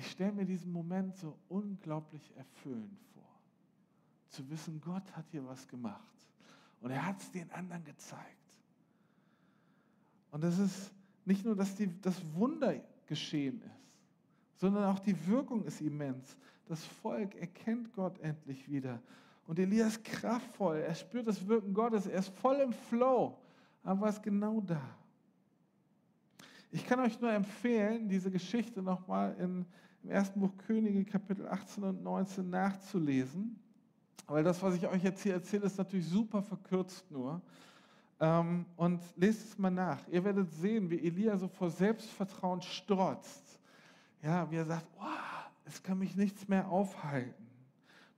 Ich 0.00 0.12
stelle 0.12 0.32
mir 0.32 0.46
diesen 0.46 0.72
Moment 0.72 1.14
so 1.18 1.36
unglaublich 1.50 2.32
erfüllend 2.34 2.98
vor. 3.12 3.28
Zu 4.28 4.48
wissen, 4.48 4.80
Gott 4.80 5.14
hat 5.14 5.26
hier 5.30 5.46
was 5.46 5.68
gemacht. 5.68 6.00
Und 6.80 6.90
er 6.90 7.04
hat 7.04 7.20
es 7.20 7.30
den 7.30 7.50
anderen 7.50 7.84
gezeigt. 7.84 8.56
Und 10.30 10.42
es 10.42 10.58
ist 10.58 10.90
nicht 11.26 11.44
nur, 11.44 11.54
dass 11.54 11.74
die, 11.74 12.00
das 12.00 12.16
Wunder 12.32 12.80
geschehen 13.04 13.60
ist, 13.60 14.60
sondern 14.60 14.84
auch 14.84 15.00
die 15.00 15.26
Wirkung 15.26 15.64
ist 15.64 15.82
immens. 15.82 16.34
Das 16.64 16.82
Volk 16.82 17.34
erkennt 17.34 17.92
Gott 17.92 18.18
endlich 18.20 18.70
wieder. 18.70 19.02
Und 19.46 19.58
Elia 19.58 19.86
ist 19.86 20.02
kraftvoll, 20.02 20.78
er 20.78 20.94
spürt 20.94 21.26
das 21.26 21.46
Wirken 21.46 21.74
Gottes, 21.74 22.06
er 22.06 22.20
ist 22.20 22.30
voll 22.38 22.56
im 22.56 22.72
Flow, 22.72 23.36
aber 23.82 24.06
er 24.06 24.10
ist 24.10 24.22
genau 24.22 24.62
da. 24.62 24.80
Ich 26.70 26.86
kann 26.86 27.00
euch 27.00 27.20
nur 27.20 27.32
empfehlen, 27.32 28.08
diese 28.08 28.30
Geschichte 28.30 28.80
nochmal 28.80 29.36
im 30.02 30.10
ersten 30.10 30.40
Buch 30.40 30.56
Könige, 30.66 31.04
Kapitel 31.04 31.46
18 31.46 31.84
und 31.84 32.02
19 32.02 32.48
nachzulesen, 32.48 33.58
weil 34.26 34.44
das, 34.44 34.62
was 34.62 34.74
ich 34.74 34.86
euch 34.86 35.02
jetzt 35.02 35.22
hier 35.22 35.34
erzähle, 35.34 35.66
ist 35.66 35.78
natürlich 35.78 36.06
super 36.06 36.42
verkürzt 36.42 37.10
nur. 37.10 37.40
Ähm, 38.20 38.66
und 38.76 39.00
lest 39.16 39.48
es 39.48 39.58
mal 39.58 39.70
nach. 39.70 40.06
Ihr 40.08 40.24
werdet 40.24 40.50
sehen, 40.52 40.90
wie 40.90 40.98
Elia 40.98 41.36
so 41.36 41.48
vor 41.48 41.70
Selbstvertrauen 41.70 42.62
strotzt 42.62 43.60
ja, 44.22 44.50
wie 44.50 44.56
er 44.56 44.64
sagt, 44.64 44.86
oh, 44.98 45.04
es 45.64 45.82
kann 45.82 45.98
mich 45.98 46.16
nichts 46.16 46.48
mehr 46.48 46.68
aufhalten. 46.68 47.46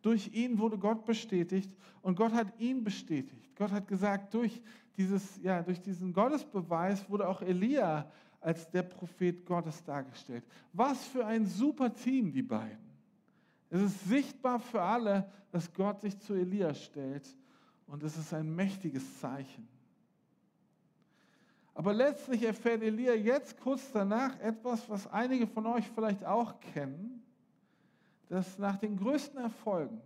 Durch 0.02 0.32
ihn 0.34 0.58
wurde 0.58 0.78
Gott 0.78 1.04
bestätigt 1.04 1.70
und 2.00 2.16
Gott 2.16 2.32
hat 2.32 2.58
ihn 2.58 2.82
bestätigt. 2.82 3.54
Gott 3.56 3.70
hat 3.70 3.86
gesagt, 3.86 4.34
durch, 4.34 4.60
dieses, 4.96 5.40
ja, 5.42 5.62
durch 5.62 5.80
diesen 5.80 6.12
Gottesbeweis 6.12 7.08
wurde 7.08 7.28
auch 7.28 7.40
Elia 7.40 8.10
als 8.42 8.68
der 8.70 8.82
Prophet 8.82 9.46
Gottes 9.46 9.82
dargestellt. 9.84 10.44
Was 10.72 11.06
für 11.06 11.24
ein 11.24 11.46
super 11.46 11.94
Team, 11.94 12.32
die 12.32 12.42
beiden. 12.42 12.92
Es 13.70 13.80
ist 13.80 14.04
sichtbar 14.04 14.58
für 14.58 14.82
alle, 14.82 15.30
dass 15.50 15.72
Gott 15.72 16.00
sich 16.00 16.18
zu 16.18 16.34
Elia 16.34 16.74
stellt 16.74 17.24
und 17.86 18.02
es 18.02 18.16
ist 18.18 18.34
ein 18.34 18.54
mächtiges 18.54 19.18
Zeichen. 19.20 19.68
Aber 21.74 21.94
letztlich 21.94 22.42
erfährt 22.42 22.82
Elia 22.82 23.14
jetzt 23.14 23.58
kurz 23.60 23.90
danach 23.92 24.38
etwas, 24.40 24.88
was 24.90 25.06
einige 25.06 25.46
von 25.46 25.64
euch 25.66 25.88
vielleicht 25.94 26.24
auch 26.24 26.60
kennen, 26.60 27.22
dass 28.28 28.58
nach 28.58 28.76
den 28.76 28.96
größten 28.96 29.40
Erfolgen, 29.40 30.00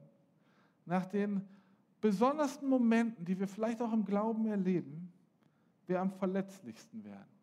nach 0.85 1.07
den 1.07 1.40
besondersten 2.00 2.69
Momenten, 2.69 3.25
die 3.25 3.38
wir 3.38 3.49
vielleicht 3.49 3.83
auch 3.83 3.93
im 3.93 4.05
Glauben 4.05 4.47
erleben, 4.47 5.12
wir 5.87 6.00
am 6.00 6.12
verletzlichsten 6.12 7.02
werden 7.02 7.37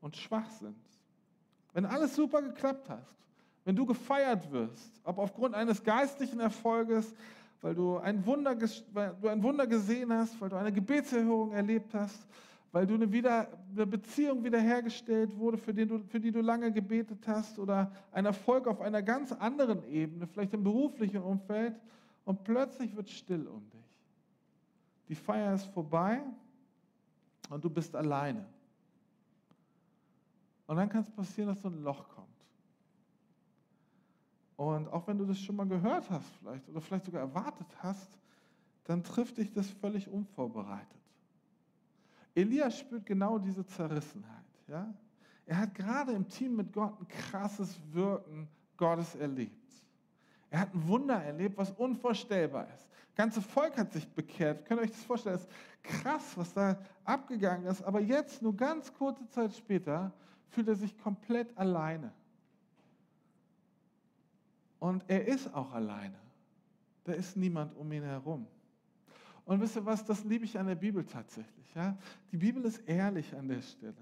und 0.00 0.16
schwach 0.16 0.48
sind. 0.50 0.76
Wenn 1.72 1.86
alles 1.86 2.16
super 2.16 2.42
geklappt 2.42 2.88
hat, 2.88 3.06
wenn 3.64 3.76
du 3.76 3.86
gefeiert 3.86 4.50
wirst, 4.50 5.00
ob 5.04 5.18
aufgrund 5.18 5.54
eines 5.54 5.82
geistlichen 5.82 6.40
Erfolges 6.40 7.14
weil 7.60 7.74
du 7.74 7.98
ein 7.98 8.24
Wunder, 8.24 8.56
weil 8.92 9.14
du 9.20 9.28
ein 9.28 9.42
Wunder 9.42 9.66
gesehen 9.66 10.12
hast, 10.12 10.40
weil 10.40 10.48
du 10.48 10.56
eine 10.56 10.72
Gebetserhörung 10.72 11.52
erlebt 11.52 11.92
hast, 11.94 12.26
weil 12.72 12.86
du 12.86 12.94
eine, 12.94 13.10
wieder, 13.12 13.48
eine 13.74 13.86
Beziehung 13.86 14.42
wiederhergestellt 14.44 15.36
wurde, 15.36 15.58
für, 15.58 15.74
den 15.74 15.88
du, 15.88 15.98
für 15.98 16.20
die 16.20 16.30
du 16.30 16.40
lange 16.40 16.72
gebetet 16.72 17.26
hast 17.26 17.58
oder 17.58 17.92
ein 18.12 18.24
Erfolg 18.24 18.66
auf 18.66 18.80
einer 18.80 19.02
ganz 19.02 19.32
anderen 19.32 19.84
Ebene, 19.90 20.26
vielleicht 20.26 20.54
im 20.54 20.62
beruflichen 20.62 21.22
Umfeld 21.22 21.74
und 22.24 22.44
plötzlich 22.44 22.94
wird 22.96 23.10
still 23.10 23.46
um 23.46 23.68
dich. 23.70 23.80
Die 25.08 25.14
Feier 25.14 25.54
ist 25.54 25.66
vorbei 25.66 26.22
und 27.50 27.62
du 27.64 27.68
bist 27.68 27.94
alleine. 27.96 28.46
Und 30.70 30.76
dann 30.76 30.88
kann 30.88 31.00
es 31.00 31.10
passieren, 31.10 31.48
dass 31.48 31.62
so 31.62 31.68
ein 31.68 31.82
Loch 31.82 32.08
kommt. 32.10 32.28
Und 34.54 34.86
auch 34.86 35.04
wenn 35.08 35.18
du 35.18 35.24
das 35.24 35.36
schon 35.40 35.56
mal 35.56 35.66
gehört 35.66 36.08
hast 36.08 36.28
vielleicht 36.36 36.68
oder 36.68 36.80
vielleicht 36.80 37.06
sogar 37.06 37.22
erwartet 37.22 37.66
hast, 37.82 38.08
dann 38.84 39.02
trifft 39.02 39.38
dich 39.38 39.52
das 39.52 39.68
völlig 39.68 40.08
unvorbereitet. 40.08 40.86
Elia 42.36 42.70
spürt 42.70 43.04
genau 43.04 43.40
diese 43.40 43.66
Zerrissenheit. 43.66 44.44
Ja? 44.68 44.94
Er 45.44 45.58
hat 45.58 45.74
gerade 45.74 46.12
im 46.12 46.28
Team 46.28 46.54
mit 46.54 46.72
Gott 46.72 47.00
ein 47.00 47.08
krasses 47.08 47.76
Wirken 47.90 48.46
Gottes 48.76 49.16
erlebt. 49.16 49.72
Er 50.50 50.60
hat 50.60 50.72
ein 50.72 50.86
Wunder 50.86 51.20
erlebt, 51.20 51.58
was 51.58 51.72
unvorstellbar 51.72 52.68
ist. 52.72 52.88
Das 53.08 53.16
ganze 53.16 53.42
Volk 53.42 53.76
hat 53.76 53.92
sich 53.92 54.08
bekehrt. 54.08 54.64
Könnt 54.66 54.82
ihr 54.82 54.84
euch 54.84 54.92
das 54.92 55.02
vorstellen? 55.02 55.34
Es 55.34 55.42
ist 55.42 55.50
krass, 55.82 56.36
was 56.36 56.54
da 56.54 56.78
abgegangen 57.02 57.66
ist. 57.66 57.82
Aber 57.82 57.98
jetzt, 57.98 58.40
nur 58.40 58.56
ganz 58.56 58.94
kurze 58.94 59.28
Zeit 59.30 59.52
später, 59.52 60.12
fühlt 60.50 60.68
er 60.68 60.74
sich 60.74 60.96
komplett 60.98 61.56
alleine. 61.56 62.12
Und 64.78 65.04
er 65.08 65.26
ist 65.26 65.54
auch 65.54 65.72
alleine. 65.72 66.16
Da 67.04 67.12
ist 67.12 67.36
niemand 67.36 67.76
um 67.76 67.90
ihn 67.92 68.02
herum. 68.02 68.46
Und 69.44 69.60
wisst 69.60 69.76
ihr 69.76 69.84
was, 69.84 70.04
das 70.04 70.24
liebe 70.24 70.44
ich 70.44 70.58
an 70.58 70.66
der 70.66 70.74
Bibel 70.74 71.04
tatsächlich. 71.04 71.74
Ja? 71.74 71.96
Die 72.32 72.36
Bibel 72.36 72.64
ist 72.64 72.78
ehrlich 72.88 73.34
an 73.34 73.48
der 73.48 73.62
Stelle. 73.62 73.94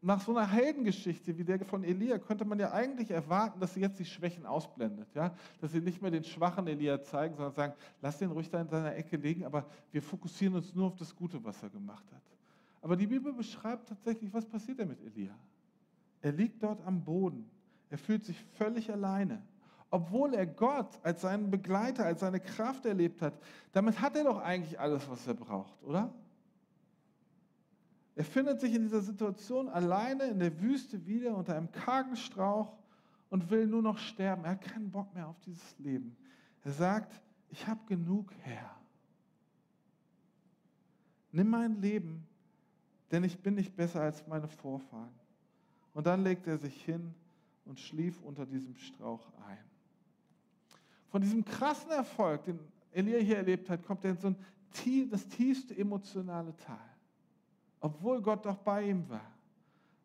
Nach 0.00 0.20
so 0.20 0.36
einer 0.36 0.48
Heldengeschichte 0.48 1.36
wie 1.38 1.44
der 1.44 1.64
von 1.64 1.84
Elia 1.84 2.18
könnte 2.18 2.44
man 2.44 2.58
ja 2.58 2.72
eigentlich 2.72 3.10
erwarten, 3.10 3.60
dass 3.60 3.74
sie 3.74 3.80
jetzt 3.80 4.00
die 4.00 4.04
Schwächen 4.04 4.44
ausblendet. 4.46 5.06
Ja? 5.14 5.34
Dass 5.60 5.72
sie 5.72 5.80
nicht 5.80 6.02
mehr 6.02 6.10
den 6.10 6.24
schwachen 6.24 6.66
Elia 6.66 7.00
zeigen, 7.02 7.36
sondern 7.36 7.54
sagen, 7.54 7.74
lass 8.00 8.18
den 8.18 8.32
ruhig 8.32 8.50
da 8.50 8.60
in 8.60 8.68
seiner 8.68 8.96
Ecke 8.96 9.16
liegen, 9.16 9.44
aber 9.44 9.66
wir 9.92 10.02
fokussieren 10.02 10.56
uns 10.56 10.74
nur 10.74 10.86
auf 10.86 10.96
das 10.96 11.14
Gute, 11.14 11.42
was 11.44 11.62
er 11.62 11.70
gemacht 11.70 12.10
hat. 12.12 12.22
Aber 12.80 12.96
die 12.96 13.06
Bibel 13.06 13.32
beschreibt 13.32 13.88
tatsächlich, 13.88 14.32
was 14.32 14.44
passiert 14.44 14.80
denn 14.80 14.88
mit 14.88 15.00
Elia? 15.02 15.38
Er 16.22 16.32
liegt 16.32 16.62
dort 16.62 16.84
am 16.86 17.04
Boden. 17.04 17.50
Er 17.90 17.98
fühlt 17.98 18.24
sich 18.24 18.40
völlig 18.56 18.90
alleine 18.90 19.42
obwohl 19.92 20.32
er 20.32 20.46
Gott 20.46 20.98
als 21.02 21.20
seinen 21.20 21.50
Begleiter, 21.50 22.06
als 22.06 22.20
seine 22.20 22.40
Kraft 22.40 22.86
erlebt 22.86 23.20
hat, 23.20 23.34
damit 23.72 24.00
hat 24.00 24.16
er 24.16 24.24
doch 24.24 24.40
eigentlich 24.40 24.80
alles, 24.80 25.08
was 25.08 25.26
er 25.26 25.34
braucht, 25.34 25.82
oder? 25.82 26.10
Er 28.14 28.24
findet 28.24 28.60
sich 28.60 28.74
in 28.74 28.84
dieser 28.84 29.02
Situation 29.02 29.68
alleine 29.68 30.24
in 30.24 30.38
der 30.38 30.58
Wüste 30.62 31.06
wieder 31.06 31.36
unter 31.36 31.54
einem 31.54 31.70
kargen 31.72 32.16
Strauch 32.16 32.72
und 33.28 33.50
will 33.50 33.66
nur 33.66 33.82
noch 33.82 33.98
sterben. 33.98 34.44
Er 34.44 34.52
hat 34.52 34.62
keinen 34.62 34.90
Bock 34.90 35.14
mehr 35.14 35.28
auf 35.28 35.38
dieses 35.40 35.78
Leben. 35.78 36.16
Er 36.64 36.72
sagt, 36.72 37.20
ich 37.50 37.66
habe 37.66 37.80
genug, 37.86 38.32
Herr. 38.40 38.74
Nimm 41.32 41.50
mein 41.50 41.82
Leben, 41.82 42.26
denn 43.10 43.24
ich 43.24 43.38
bin 43.42 43.56
nicht 43.56 43.76
besser 43.76 44.00
als 44.00 44.26
meine 44.26 44.48
Vorfahren. 44.48 45.21
Und 45.94 46.06
dann 46.06 46.24
legt 46.24 46.46
er 46.46 46.58
sich 46.58 46.84
hin 46.84 47.14
und 47.64 47.78
schlief 47.78 48.20
unter 48.22 48.46
diesem 48.46 48.76
Strauch 48.76 49.26
ein. 49.46 49.64
Von 51.10 51.20
diesem 51.20 51.44
krassen 51.44 51.90
Erfolg, 51.90 52.44
den 52.44 52.58
Elia 52.92 53.18
hier 53.18 53.36
erlebt 53.36 53.68
hat, 53.68 53.84
kommt 53.84 54.04
er 54.04 54.12
in 54.12 54.18
so 54.18 54.28
ein, 54.28 54.36
das 55.10 55.28
tiefste 55.28 55.76
emotionale 55.76 56.56
Tal. 56.56 56.78
Obwohl 57.80 58.22
Gott 58.22 58.46
doch 58.46 58.56
bei 58.56 58.88
ihm 58.88 59.08
war. 59.08 59.30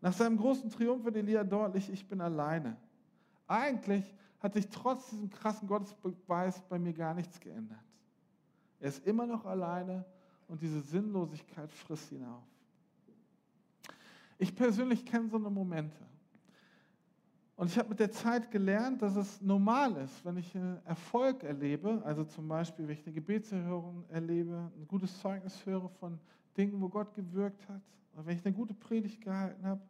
Nach 0.01 0.13
seinem 0.13 0.37
großen 0.37 0.69
Triumph 0.69 1.05
wird 1.05 1.15
Elia 1.15 1.43
deutlich, 1.43 1.89
ich 1.89 2.07
bin 2.07 2.21
alleine. 2.21 2.75
Eigentlich 3.47 4.03
hat 4.39 4.53
sich 4.53 4.67
trotz 4.67 5.09
diesem 5.09 5.29
krassen 5.29 5.67
Gottesbeweis 5.67 6.61
bei 6.67 6.77
mir 6.77 6.93
gar 6.93 7.13
nichts 7.13 7.39
geändert. 7.39 7.79
Er 8.79 8.89
ist 8.89 9.05
immer 9.07 9.25
noch 9.25 9.45
alleine 9.45 10.05
und 10.47 10.61
diese 10.61 10.81
Sinnlosigkeit 10.81 11.71
frisst 11.71 12.11
ihn 12.11 12.25
auf. 12.25 12.43
Ich 14.37 14.55
persönlich 14.55 15.05
kenne 15.05 15.29
so 15.29 15.37
eine 15.37 15.49
Momente. 15.49 15.97
Und 17.55 17.71
ich 17.71 17.79
habe 17.79 17.89
mit 17.89 17.99
der 17.99 18.11
Zeit 18.11 18.51
gelernt, 18.51 19.01
dass 19.01 19.15
es 19.15 19.41
normal 19.41 19.97
ist, 19.97 20.23
wenn 20.23 20.37
ich 20.37 20.53
Erfolg 20.85 21.43
erlebe, 21.43 22.01
also 22.05 22.23
zum 22.23 22.47
Beispiel, 22.47 22.87
wenn 22.87 22.93
ich 22.93 23.03
eine 23.03 23.15
Gebetserhörung 23.15 24.05
erlebe, 24.09 24.71
ein 24.77 24.87
gutes 24.87 25.19
Zeugnis 25.19 25.65
höre 25.65 25.89
von 25.89 26.19
Dingen, 26.55 26.79
wo 26.79 26.87
Gott 26.87 27.15
gewirkt 27.15 27.67
hat, 27.67 27.81
oder 28.13 28.27
wenn 28.27 28.37
ich 28.37 28.45
eine 28.45 28.53
gute 28.53 28.75
Predigt 28.75 29.21
gehalten 29.21 29.65
habe, 29.65 29.81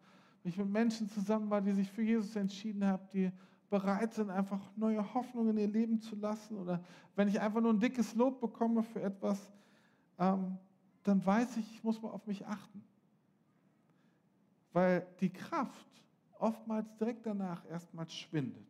wenn 0.44 0.50
ich 0.50 0.58
mit 0.58 0.70
Menschen 0.70 1.10
zusammen 1.10 1.50
war, 1.50 1.62
die 1.62 1.74
sich 1.74 1.92
für 1.92 2.04
Jesus 2.04 2.38
entschieden 2.38 2.86
haben, 2.86 3.04
die 3.12 3.30
bereit 3.70 4.14
sind, 4.14 4.30
einfach 4.30 4.62
neue 4.78 5.14
Hoffnungen 5.14 5.58
in 5.58 5.58
ihr 5.58 5.68
Leben 5.68 6.00
zu 6.00 6.16
lassen, 6.16 6.56
oder 6.56 6.82
wenn 7.18 7.28
ich 7.28 7.42
einfach 7.42 7.60
nur 7.60 7.74
ein 7.74 7.82
dickes 7.82 8.16
Lob 8.16 8.40
bekomme 8.40 8.82
für 8.82 9.02
etwas, 9.02 9.52
ähm, 10.18 10.58
dann 11.04 11.26
weiß 11.26 11.58
ich, 11.58 11.70
ich 11.74 11.84
muss 11.84 12.02
mal 12.02 12.12
auf 12.12 12.26
mich 12.26 12.46
achten. 12.48 12.82
Weil 14.78 15.08
die 15.20 15.32
Kraft, 15.32 15.88
oftmals 16.38 16.96
direkt 16.98 17.26
danach 17.26 17.66
erstmals 17.66 18.14
schwindet. 18.14 18.68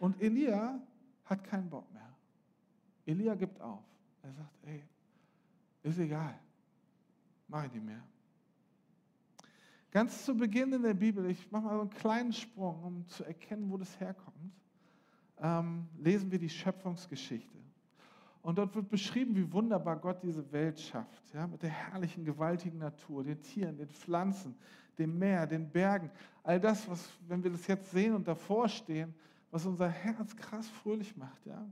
Und 0.00 0.20
Elia 0.20 0.78
hat 1.24 1.42
keinen 1.44 1.70
Bock 1.70 1.90
mehr. 1.94 2.14
Elia 3.06 3.36
gibt 3.36 3.58
auf. 3.58 3.82
Er 4.22 4.34
sagt, 4.34 4.52
ey, 4.66 4.82
ist 5.82 5.98
egal, 5.98 6.38
mache 7.48 7.68
ich 7.68 7.72
nicht 7.72 7.86
mehr. 7.86 8.02
Ganz 9.92 10.26
zu 10.26 10.36
Beginn 10.36 10.74
in 10.74 10.82
der 10.82 10.92
Bibel, 10.92 11.24
ich 11.30 11.50
mache 11.50 11.64
mal 11.64 11.76
so 11.76 11.80
einen 11.80 11.90
kleinen 11.90 12.32
Sprung, 12.34 12.84
um 12.84 13.08
zu 13.08 13.24
erkennen, 13.24 13.70
wo 13.70 13.78
das 13.78 13.98
herkommt, 13.98 14.52
ähm, 15.38 15.88
lesen 15.96 16.30
wir 16.30 16.38
die 16.38 16.50
Schöpfungsgeschichte. 16.50 17.56
Und 18.42 18.56
dort 18.56 18.74
wird 18.74 18.88
beschrieben, 18.88 19.36
wie 19.36 19.52
wunderbar 19.52 19.96
Gott 19.96 20.22
diese 20.22 20.50
Welt 20.50 20.80
schafft, 20.80 21.34
ja, 21.34 21.46
mit 21.46 21.62
der 21.62 21.70
herrlichen, 21.70 22.24
gewaltigen 22.24 22.78
Natur, 22.78 23.22
den 23.22 23.40
Tieren, 23.42 23.76
den 23.76 23.88
Pflanzen, 23.88 24.54
dem 24.98 25.18
Meer, 25.18 25.46
den 25.46 25.68
Bergen, 25.68 26.10
all 26.42 26.58
das, 26.58 26.88
was, 26.88 27.10
wenn 27.28 27.42
wir 27.42 27.50
das 27.50 27.66
jetzt 27.66 27.90
sehen 27.90 28.14
und 28.14 28.26
davor 28.26 28.68
stehen, 28.68 29.14
was 29.50 29.66
unser 29.66 29.88
Herz 29.88 30.34
krass 30.36 30.68
fröhlich 30.68 31.16
macht. 31.16 31.44
Ja? 31.44 31.66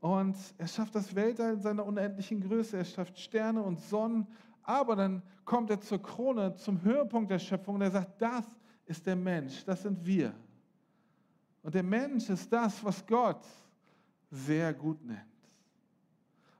Und 0.00 0.36
er 0.56 0.66
schafft 0.66 0.94
das 0.94 1.14
Weltall 1.14 1.54
in 1.54 1.60
seiner 1.60 1.84
unendlichen 1.84 2.40
Größe, 2.40 2.78
er 2.78 2.84
schafft 2.84 3.18
Sterne 3.18 3.62
und 3.62 3.80
Sonnen, 3.80 4.26
aber 4.62 4.96
dann 4.96 5.22
kommt 5.44 5.70
er 5.70 5.80
zur 5.80 6.00
Krone, 6.00 6.54
zum 6.56 6.82
Höhepunkt 6.82 7.30
der 7.30 7.38
Schöpfung 7.38 7.74
und 7.74 7.82
er 7.82 7.90
sagt, 7.90 8.20
das 8.22 8.46
ist 8.86 9.06
der 9.06 9.16
Mensch, 9.16 9.64
das 9.64 9.82
sind 9.82 10.04
wir. 10.04 10.32
Und 11.62 11.74
der 11.74 11.82
Mensch 11.82 12.30
ist 12.30 12.50
das, 12.50 12.82
was 12.82 13.06
Gott 13.06 13.44
sehr 14.30 14.72
gut 14.72 15.04
nennt. 15.04 15.20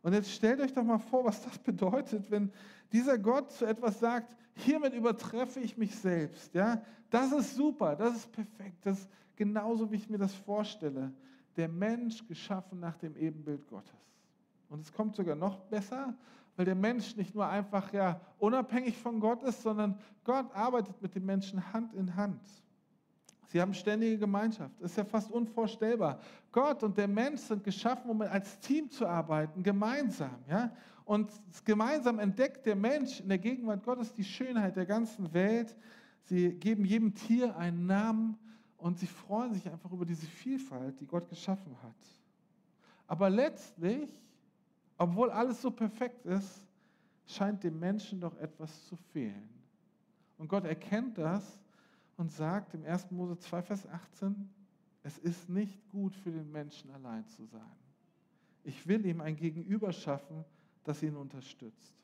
Und 0.02 0.14
jetzt 0.14 0.32
stellt 0.32 0.60
euch 0.60 0.72
doch 0.72 0.82
mal 0.82 0.98
vor, 0.98 1.24
was 1.24 1.42
das 1.42 1.58
bedeutet, 1.58 2.30
wenn 2.30 2.50
dieser 2.92 3.18
Gott 3.18 3.50
zu 3.52 3.66
etwas 3.66 4.00
sagt, 4.00 4.34
hiermit 4.54 4.94
übertreffe 4.94 5.60
ich 5.60 5.76
mich 5.76 5.94
selbst. 5.94 6.54
Ja? 6.54 6.82
Das 7.10 7.32
ist 7.32 7.54
super, 7.54 7.96
das 7.96 8.16
ist 8.16 8.32
perfekt, 8.32 8.78
das 8.84 9.00
ist 9.00 9.10
genauso, 9.36 9.90
wie 9.90 9.96
ich 9.96 10.08
mir 10.08 10.18
das 10.18 10.34
vorstelle. 10.34 11.12
Der 11.56 11.68
Mensch 11.68 12.26
geschaffen 12.26 12.80
nach 12.80 12.96
dem 12.96 13.16
Ebenbild 13.16 13.66
Gottes. 13.68 13.90
Und 14.68 14.82
es 14.82 14.92
kommt 14.92 15.16
sogar 15.16 15.34
noch 15.34 15.58
besser, 15.64 16.14
weil 16.56 16.64
der 16.64 16.74
Mensch 16.74 17.16
nicht 17.16 17.34
nur 17.34 17.46
einfach 17.46 17.92
ja, 17.92 18.20
unabhängig 18.38 18.96
von 18.96 19.20
Gott 19.20 19.42
ist, 19.42 19.62
sondern 19.62 19.98
Gott 20.24 20.46
arbeitet 20.54 21.00
mit 21.02 21.14
dem 21.14 21.26
Menschen 21.26 21.72
Hand 21.72 21.92
in 21.94 22.14
Hand. 22.16 22.40
Sie 23.50 23.60
haben 23.60 23.74
ständige 23.74 24.16
Gemeinschaft. 24.16 24.80
Ist 24.80 24.96
ja 24.96 25.04
fast 25.04 25.28
unvorstellbar. 25.28 26.20
Gott 26.52 26.84
und 26.84 26.96
der 26.96 27.08
Mensch 27.08 27.40
sind 27.40 27.64
geschaffen, 27.64 28.08
um 28.08 28.22
als 28.22 28.60
Team 28.60 28.88
zu 28.88 29.04
arbeiten, 29.04 29.64
gemeinsam. 29.64 30.36
Ja? 30.48 30.70
Und 31.04 31.32
gemeinsam 31.64 32.20
entdeckt 32.20 32.64
der 32.64 32.76
Mensch 32.76 33.18
in 33.18 33.28
der 33.28 33.38
Gegenwart 33.38 33.82
Gottes 33.82 34.12
die 34.12 34.22
Schönheit 34.22 34.76
der 34.76 34.86
ganzen 34.86 35.34
Welt. 35.34 35.76
Sie 36.22 36.52
geben 36.52 36.84
jedem 36.84 37.12
Tier 37.12 37.56
einen 37.56 37.86
Namen 37.86 38.38
und 38.78 39.00
sie 39.00 39.08
freuen 39.08 39.52
sich 39.52 39.68
einfach 39.68 39.90
über 39.90 40.06
diese 40.06 40.26
Vielfalt, 40.26 41.00
die 41.00 41.06
Gott 41.06 41.28
geschaffen 41.28 41.74
hat. 41.82 41.96
Aber 43.08 43.28
letztlich, 43.28 44.08
obwohl 44.96 45.28
alles 45.28 45.60
so 45.60 45.72
perfekt 45.72 46.24
ist, 46.24 46.64
scheint 47.26 47.64
dem 47.64 47.80
Menschen 47.80 48.20
doch 48.20 48.36
etwas 48.38 48.86
zu 48.86 48.94
fehlen. 48.94 49.48
Und 50.38 50.46
Gott 50.46 50.64
erkennt 50.64 51.18
das 51.18 51.58
und 52.20 52.30
sagt 52.30 52.74
im 52.74 52.84
1. 52.84 53.10
Mose 53.12 53.38
2, 53.38 53.62
Vers 53.62 53.86
18, 53.86 54.46
es 55.02 55.16
ist 55.16 55.48
nicht 55.48 55.88
gut 55.88 56.14
für 56.14 56.30
den 56.30 56.52
Menschen 56.52 56.90
allein 56.90 57.26
zu 57.28 57.46
sein. 57.46 57.72
Ich 58.62 58.86
will 58.86 59.06
ihm 59.06 59.22
ein 59.22 59.36
Gegenüber 59.36 59.90
schaffen, 59.90 60.44
das 60.84 61.02
ihn 61.02 61.16
unterstützt. 61.16 61.94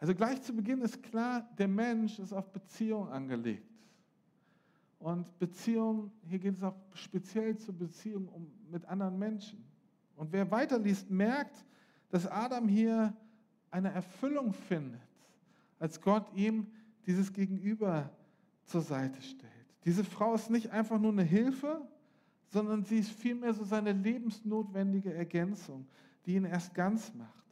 Also 0.00 0.14
gleich 0.14 0.40
zu 0.40 0.54
Beginn 0.54 0.80
ist 0.80 1.02
klar, 1.02 1.46
der 1.58 1.68
Mensch 1.68 2.18
ist 2.18 2.32
auf 2.32 2.50
Beziehung 2.50 3.10
angelegt. 3.10 3.70
Und 4.98 5.38
Beziehung, 5.38 6.10
hier 6.22 6.38
geht 6.38 6.54
es 6.54 6.62
auch 6.62 6.76
speziell 6.94 7.58
zur 7.58 7.74
Beziehung 7.74 8.26
um, 8.28 8.50
mit 8.70 8.86
anderen 8.86 9.18
Menschen. 9.18 9.62
Und 10.16 10.32
wer 10.32 10.50
weiterliest, 10.50 11.10
merkt, 11.10 11.62
dass 12.08 12.26
Adam 12.26 12.68
hier 12.68 13.12
eine 13.70 13.92
Erfüllung 13.92 14.54
findet, 14.54 15.02
als 15.78 16.00
Gott 16.00 16.32
ihm 16.32 16.66
dieses 17.06 17.32
Gegenüber 17.32 18.10
zur 18.64 18.80
Seite 18.80 19.20
stellt. 19.22 19.52
Diese 19.84 20.04
Frau 20.04 20.34
ist 20.34 20.50
nicht 20.50 20.70
einfach 20.70 20.98
nur 20.98 21.12
eine 21.12 21.24
Hilfe, 21.24 21.80
sondern 22.48 22.84
sie 22.84 22.98
ist 22.98 23.10
vielmehr 23.10 23.54
so 23.54 23.64
seine 23.64 23.92
lebensnotwendige 23.92 25.12
Ergänzung, 25.12 25.86
die 26.26 26.34
ihn 26.36 26.44
erst 26.44 26.74
ganz 26.74 27.12
macht. 27.14 27.42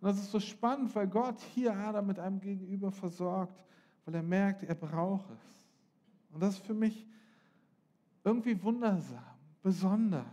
Und 0.00 0.08
das 0.08 0.18
ist 0.18 0.30
so 0.30 0.40
spannend, 0.40 0.94
weil 0.94 1.06
Gott 1.06 1.40
hier 1.54 1.74
Adam 1.74 2.06
mit 2.06 2.18
einem 2.18 2.40
Gegenüber 2.40 2.90
versorgt, 2.90 3.64
weil 4.04 4.14
er 4.14 4.22
merkt, 4.22 4.62
er 4.62 4.74
braucht 4.74 5.30
es. 5.30 5.66
Und 6.32 6.42
das 6.42 6.56
ist 6.56 6.66
für 6.66 6.74
mich 6.74 7.06
irgendwie 8.24 8.60
wundersam, 8.62 9.22
besonders. 9.62 10.24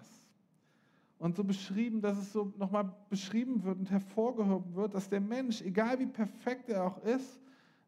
Und 1.19 1.35
so 1.35 1.43
beschrieben, 1.43 2.01
dass 2.01 2.17
es 2.17 2.33
so 2.33 2.51
nochmal 2.57 2.91
beschrieben 3.09 3.63
wird 3.63 3.77
und 3.77 3.91
hervorgehoben 3.91 4.73
wird, 4.73 4.95
dass 4.95 5.07
der 5.07 5.21
Mensch, 5.21 5.61
egal 5.61 5.99
wie 5.99 6.07
perfekt 6.07 6.69
er 6.69 6.83
auch 6.83 6.97
ist, 7.03 7.40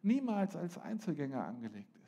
niemals 0.04 0.56
als 0.56 0.78
Einzelgänger 0.78 1.46
angelegt 1.46 1.96
ist. 1.96 2.04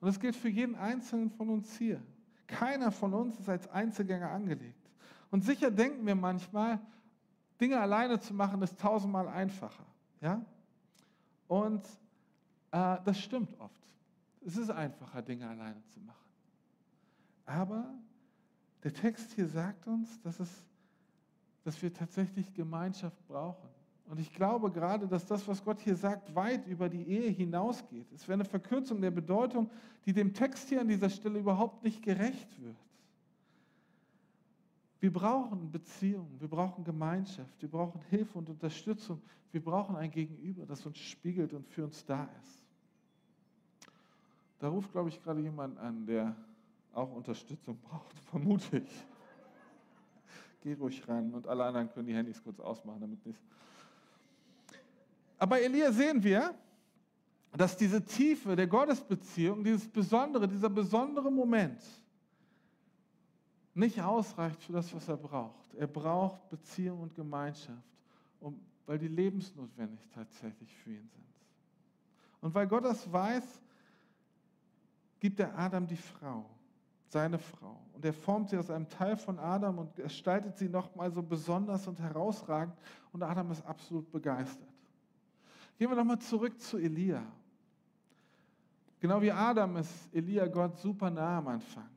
Und 0.00 0.08
das 0.08 0.20
gilt 0.20 0.36
für 0.36 0.48
jeden 0.48 0.74
Einzelnen 0.74 1.30
von 1.30 1.48
uns 1.48 1.76
hier. 1.76 2.02
Keiner 2.46 2.92
von 2.92 3.14
uns 3.14 3.38
ist 3.38 3.48
als 3.48 3.68
Einzelgänger 3.68 4.30
angelegt. 4.30 4.90
Und 5.30 5.44
sicher 5.44 5.70
denken 5.70 6.06
wir 6.06 6.14
manchmal, 6.14 6.78
Dinge 7.60 7.80
alleine 7.80 8.20
zu 8.20 8.34
machen, 8.34 8.60
ist 8.62 8.78
tausendmal 8.78 9.28
einfacher. 9.28 9.86
Ja? 10.20 10.44
Und 11.48 11.84
äh, 12.70 12.98
das 13.04 13.18
stimmt 13.18 13.58
oft. 13.58 13.82
Es 14.44 14.56
ist 14.56 14.70
einfacher, 14.70 15.22
Dinge 15.22 15.48
alleine 15.48 15.82
zu 15.86 16.00
machen. 16.00 16.18
Aber 17.46 17.94
der 18.82 18.92
Text 18.92 19.32
hier 19.32 19.48
sagt 19.48 19.86
uns, 19.86 20.20
dass, 20.20 20.40
es, 20.40 20.50
dass 21.62 21.80
wir 21.80 21.92
tatsächlich 21.92 22.52
Gemeinschaft 22.52 23.26
brauchen. 23.26 23.68
Und 24.06 24.20
ich 24.20 24.32
glaube 24.32 24.70
gerade, 24.70 25.08
dass 25.08 25.26
das, 25.26 25.46
was 25.48 25.64
Gott 25.64 25.80
hier 25.80 25.96
sagt, 25.96 26.34
weit 26.34 26.66
über 26.66 26.88
die 26.88 27.08
Ehe 27.08 27.30
hinausgeht. 27.30 28.06
Es 28.12 28.28
wäre 28.28 28.34
eine 28.34 28.44
Verkürzung 28.44 29.00
der 29.00 29.10
Bedeutung, 29.10 29.70
die 30.04 30.12
dem 30.12 30.34
Text 30.34 30.68
hier 30.68 30.82
an 30.82 30.88
dieser 30.88 31.08
Stelle 31.08 31.38
überhaupt 31.38 31.82
nicht 31.82 32.02
gerecht 32.02 32.62
wird. 32.62 32.76
Wir 35.00 35.12
brauchen 35.12 35.70
Beziehungen, 35.70 36.40
wir 36.40 36.48
brauchen 36.48 36.84
Gemeinschaft, 36.84 37.60
wir 37.60 37.68
brauchen 37.68 38.00
Hilfe 38.10 38.38
und 38.38 38.48
Unterstützung, 38.48 39.20
wir 39.52 39.62
brauchen 39.62 39.96
ein 39.96 40.10
Gegenüber, 40.10 40.64
das 40.66 40.84
uns 40.86 40.98
spiegelt 40.98 41.52
und 41.52 41.66
für 41.68 41.84
uns 41.84 42.04
da 42.04 42.24
ist. 42.42 42.62
Da 44.58 44.68
ruft, 44.68 44.92
glaube 44.92 45.10
ich, 45.10 45.22
gerade 45.22 45.40
jemand 45.40 45.78
an, 45.78 46.06
der 46.06 46.34
auch 46.94 47.12
Unterstützung 47.12 47.78
braucht, 47.78 48.18
vermute 48.30 48.78
ich. 48.78 49.06
Geh 50.62 50.72
ruhig 50.74 51.06
ran 51.06 51.34
und 51.34 51.46
alle 51.46 51.64
anderen 51.64 51.90
können 51.90 52.06
die 52.06 52.14
Handys 52.14 52.42
kurz 52.42 52.58
ausmachen, 52.58 53.00
damit 53.00 53.26
nicht. 53.26 53.38
Aber 55.44 55.60
Elia 55.60 55.92
sehen 55.92 56.24
wir, 56.24 56.54
dass 57.52 57.76
diese 57.76 58.02
Tiefe 58.02 58.56
der 58.56 58.66
Gottesbeziehung, 58.66 59.62
dieses 59.62 59.86
Besondere, 59.86 60.48
dieser 60.48 60.70
besondere 60.70 61.30
Moment 61.30 61.82
nicht 63.74 64.00
ausreicht 64.00 64.62
für 64.62 64.72
das, 64.72 64.94
was 64.94 65.06
er 65.06 65.18
braucht. 65.18 65.74
Er 65.74 65.86
braucht 65.86 66.48
Beziehung 66.48 67.02
und 67.02 67.14
Gemeinschaft, 67.14 67.92
um, 68.40 68.58
weil 68.86 68.98
die 68.98 69.08
lebensnotwendig 69.08 70.08
tatsächlich 70.14 70.74
für 70.76 70.92
ihn 70.92 71.10
sind. 71.10 71.26
Und 72.40 72.54
weil 72.54 72.66
Gott 72.66 72.86
das 72.86 73.12
weiß, 73.12 73.44
gibt 75.20 75.40
er 75.40 75.58
Adam 75.58 75.86
die 75.86 75.98
Frau, 75.98 76.48
seine 77.08 77.38
Frau. 77.38 77.82
Und 77.92 78.02
er 78.02 78.14
formt 78.14 78.48
sie 78.48 78.56
aus 78.56 78.70
einem 78.70 78.88
Teil 78.88 79.18
von 79.18 79.38
Adam 79.38 79.76
und 79.76 79.94
gestaltet 79.94 80.56
sie 80.56 80.70
nochmal 80.70 81.12
so 81.12 81.22
besonders 81.22 81.86
und 81.86 82.00
herausragend. 82.00 82.74
Und 83.12 83.22
Adam 83.22 83.50
ist 83.50 83.62
absolut 83.66 84.10
begeistert. 84.10 84.73
Gehen 85.78 85.90
wir 85.90 85.96
nochmal 85.96 86.18
zurück 86.18 86.60
zu 86.60 86.78
Elia. 86.78 87.22
Genau 89.00 89.20
wie 89.20 89.32
Adam 89.32 89.76
ist 89.76 89.92
Elia 90.14 90.46
Gott 90.46 90.78
super 90.78 91.10
nah 91.10 91.38
am 91.38 91.48
Anfang. 91.48 91.88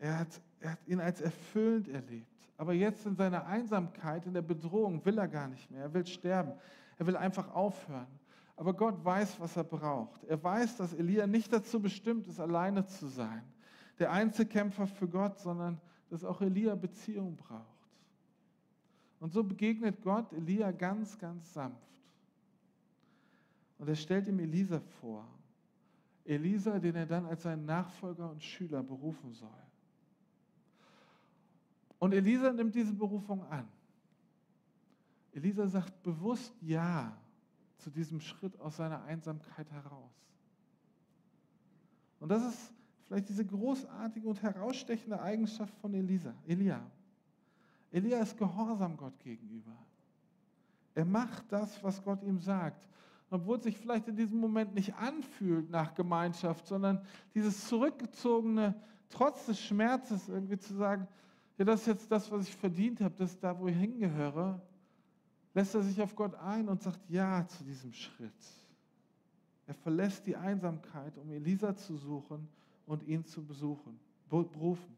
Er 0.00 0.18
hat, 0.18 0.40
er 0.60 0.72
hat 0.72 0.78
ihn 0.86 1.00
als 1.00 1.20
erfüllend 1.20 1.88
erlebt. 1.88 2.26
Aber 2.56 2.72
jetzt 2.72 3.06
in 3.06 3.14
seiner 3.14 3.46
Einsamkeit, 3.46 4.26
in 4.26 4.34
der 4.34 4.42
Bedrohung, 4.42 5.04
will 5.04 5.18
er 5.18 5.28
gar 5.28 5.46
nicht 5.46 5.70
mehr. 5.70 5.82
Er 5.82 5.94
will 5.94 6.06
sterben. 6.06 6.52
Er 6.98 7.06
will 7.06 7.16
einfach 7.16 7.54
aufhören. 7.54 8.08
Aber 8.56 8.74
Gott 8.74 9.04
weiß, 9.04 9.38
was 9.38 9.56
er 9.56 9.62
braucht. 9.62 10.24
Er 10.24 10.42
weiß, 10.42 10.78
dass 10.78 10.92
Elia 10.92 11.28
nicht 11.28 11.52
dazu 11.52 11.80
bestimmt 11.80 12.26
ist, 12.26 12.40
alleine 12.40 12.84
zu 12.86 13.06
sein. 13.06 13.44
Der 14.00 14.10
Einzelkämpfer 14.10 14.88
für 14.88 15.06
Gott, 15.06 15.38
sondern 15.38 15.80
dass 16.10 16.24
auch 16.24 16.40
Elia 16.40 16.74
Beziehung 16.74 17.36
braucht. 17.36 17.62
Und 19.20 19.32
so 19.32 19.44
begegnet 19.44 20.02
Gott 20.02 20.32
Elia 20.32 20.72
ganz, 20.72 21.16
ganz 21.18 21.52
sanft. 21.52 21.97
Und 23.78 23.88
er 23.88 23.94
stellt 23.96 24.26
ihm 24.28 24.38
Elisa 24.40 24.80
vor. 25.00 25.24
Elisa, 26.24 26.78
den 26.78 26.94
er 26.94 27.06
dann 27.06 27.26
als 27.26 27.42
seinen 27.42 27.64
Nachfolger 27.64 28.30
und 28.30 28.42
Schüler 28.42 28.82
berufen 28.82 29.32
soll. 29.32 29.48
Und 31.98 32.12
Elisa 32.12 32.52
nimmt 32.52 32.74
diese 32.74 32.92
Berufung 32.92 33.42
an. 33.44 33.66
Elisa 35.32 35.66
sagt 35.66 36.02
bewusst 36.02 36.54
Ja 36.60 37.16
zu 37.78 37.90
diesem 37.90 38.20
Schritt 38.20 38.58
aus 38.60 38.76
seiner 38.76 39.02
Einsamkeit 39.04 39.70
heraus. 39.70 40.12
Und 42.20 42.28
das 42.28 42.44
ist 42.44 42.72
vielleicht 43.06 43.28
diese 43.28 43.44
großartige 43.44 44.28
und 44.28 44.42
herausstechende 44.42 45.20
Eigenschaft 45.20 45.74
von 45.78 45.94
Elisa, 45.94 46.34
Elia. 46.46 46.84
Elia 47.90 48.20
ist 48.20 48.36
gehorsam 48.36 48.96
Gott 48.96 49.18
gegenüber. 49.20 49.76
Er 50.94 51.04
macht 51.04 51.44
das, 51.50 51.82
was 51.82 52.02
Gott 52.02 52.22
ihm 52.22 52.38
sagt. 52.38 52.86
Obwohl 53.30 53.58
es 53.58 53.64
sich 53.64 53.76
vielleicht 53.76 54.08
in 54.08 54.16
diesem 54.16 54.40
Moment 54.40 54.74
nicht 54.74 54.94
anfühlt 54.94 55.70
nach 55.70 55.94
Gemeinschaft, 55.94 56.66
sondern 56.66 57.02
dieses 57.34 57.66
zurückgezogene, 57.68 58.74
trotz 59.10 59.46
des 59.46 59.60
Schmerzes 59.60 60.28
irgendwie 60.28 60.58
zu 60.58 60.74
sagen, 60.74 61.06
ja, 61.58 61.64
das 61.64 61.80
ist 61.80 61.86
jetzt 61.86 62.12
das, 62.12 62.30
was 62.30 62.48
ich 62.48 62.56
verdient 62.56 63.00
habe, 63.00 63.14
das 63.18 63.32
ist 63.32 63.42
da, 63.42 63.58
wo 63.58 63.66
ich 63.68 63.76
hingehöre 63.76 64.60
lässt 65.58 65.74
er 65.74 65.82
sich 65.82 66.00
auf 66.00 66.14
Gott 66.14 66.36
ein 66.36 66.68
und 66.68 66.80
sagt 66.80 67.00
Ja 67.08 67.44
zu 67.48 67.64
diesem 67.64 67.92
Schritt. 67.92 68.32
Er 69.66 69.74
verlässt 69.74 70.24
die 70.24 70.36
Einsamkeit, 70.36 71.18
um 71.18 71.30
Elisa 71.32 71.74
zu 71.74 71.96
suchen 71.96 72.48
und 72.86 73.02
ihn 73.02 73.24
zu 73.24 73.44
besuchen, 73.44 73.98
berufen. 74.28 74.96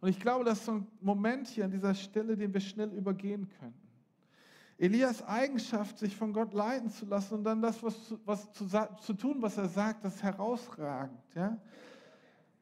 Und 0.00 0.08
ich 0.08 0.18
glaube, 0.18 0.44
das 0.44 0.58
ist 0.58 0.64
so 0.64 0.72
ein 0.72 0.86
Moment 1.00 1.46
hier 1.46 1.66
an 1.66 1.70
dieser 1.70 1.94
Stelle, 1.94 2.36
den 2.36 2.52
wir 2.52 2.60
schnell 2.60 2.92
übergehen 2.92 3.48
könnten. 3.60 3.89
Elias 4.80 5.22
Eigenschaft, 5.22 5.98
sich 5.98 6.16
von 6.16 6.32
Gott 6.32 6.54
leiten 6.54 6.88
zu 6.88 7.04
lassen 7.04 7.34
und 7.34 7.44
dann 7.44 7.60
das, 7.60 7.82
was, 7.82 8.14
was 8.24 8.50
zu, 8.52 8.66
zu, 9.02 9.12
tun, 9.12 9.42
was 9.42 9.58
er 9.58 9.68
sagt, 9.68 10.02
das 10.02 10.14
ist 10.14 10.22
herausragend. 10.22 11.20
Ja? 11.34 11.58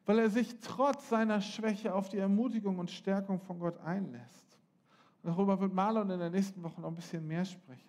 Weil 0.04 0.18
er 0.18 0.28
sich 0.28 0.58
trotz 0.58 1.08
seiner 1.08 1.40
Schwäche 1.40 1.94
auf 1.94 2.08
die 2.08 2.18
Ermutigung 2.18 2.80
und 2.80 2.90
Stärkung 2.90 3.38
von 3.38 3.60
Gott 3.60 3.78
einlässt. 3.84 4.58
Darüber 5.22 5.60
wird 5.60 5.72
Marlon 5.72 6.10
in 6.10 6.18
der 6.18 6.30
nächsten 6.30 6.60
Woche 6.60 6.80
noch 6.80 6.88
ein 6.88 6.96
bisschen 6.96 7.24
mehr 7.24 7.44
sprechen. 7.44 7.88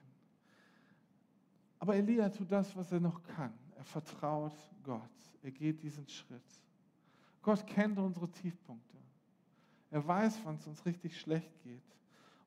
Aber 1.80 1.96
Elia 1.96 2.30
tut 2.30 2.52
das, 2.52 2.76
was 2.76 2.92
er 2.92 3.00
noch 3.00 3.24
kann. 3.24 3.54
Er 3.78 3.84
vertraut 3.84 4.54
Gott. 4.84 5.02
Er 5.42 5.50
geht 5.50 5.82
diesen 5.82 6.08
Schritt. 6.08 6.62
Gott 7.42 7.66
kennt 7.66 7.98
unsere 7.98 8.30
Tiefpunkte. 8.30 8.98
Er 9.90 10.08
weiß, 10.08 10.40
wann 10.44 10.54
es 10.54 10.68
uns 10.68 10.86
richtig 10.86 11.20
schlecht 11.20 11.52
geht. 11.64 11.82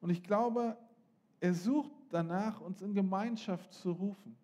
Und 0.01 0.11
ich 0.11 0.23
glaube, 0.23 0.77
er 1.43 1.55
sucht 1.55 1.91
danach, 2.09 2.61
uns 2.61 2.81
in 2.83 2.95
Gemeinschaft 2.95 3.73
zu 3.73 3.91
rufen, 3.91 4.37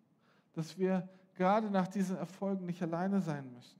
dass 0.53 0.77
wir 0.77 1.07
gerade 1.33 1.71
nach 1.71 1.87
diesen 1.87 2.17
Erfolgen 2.17 2.65
nicht 2.65 2.81
alleine 2.81 3.21
sein 3.21 3.49
müssen. 3.53 3.79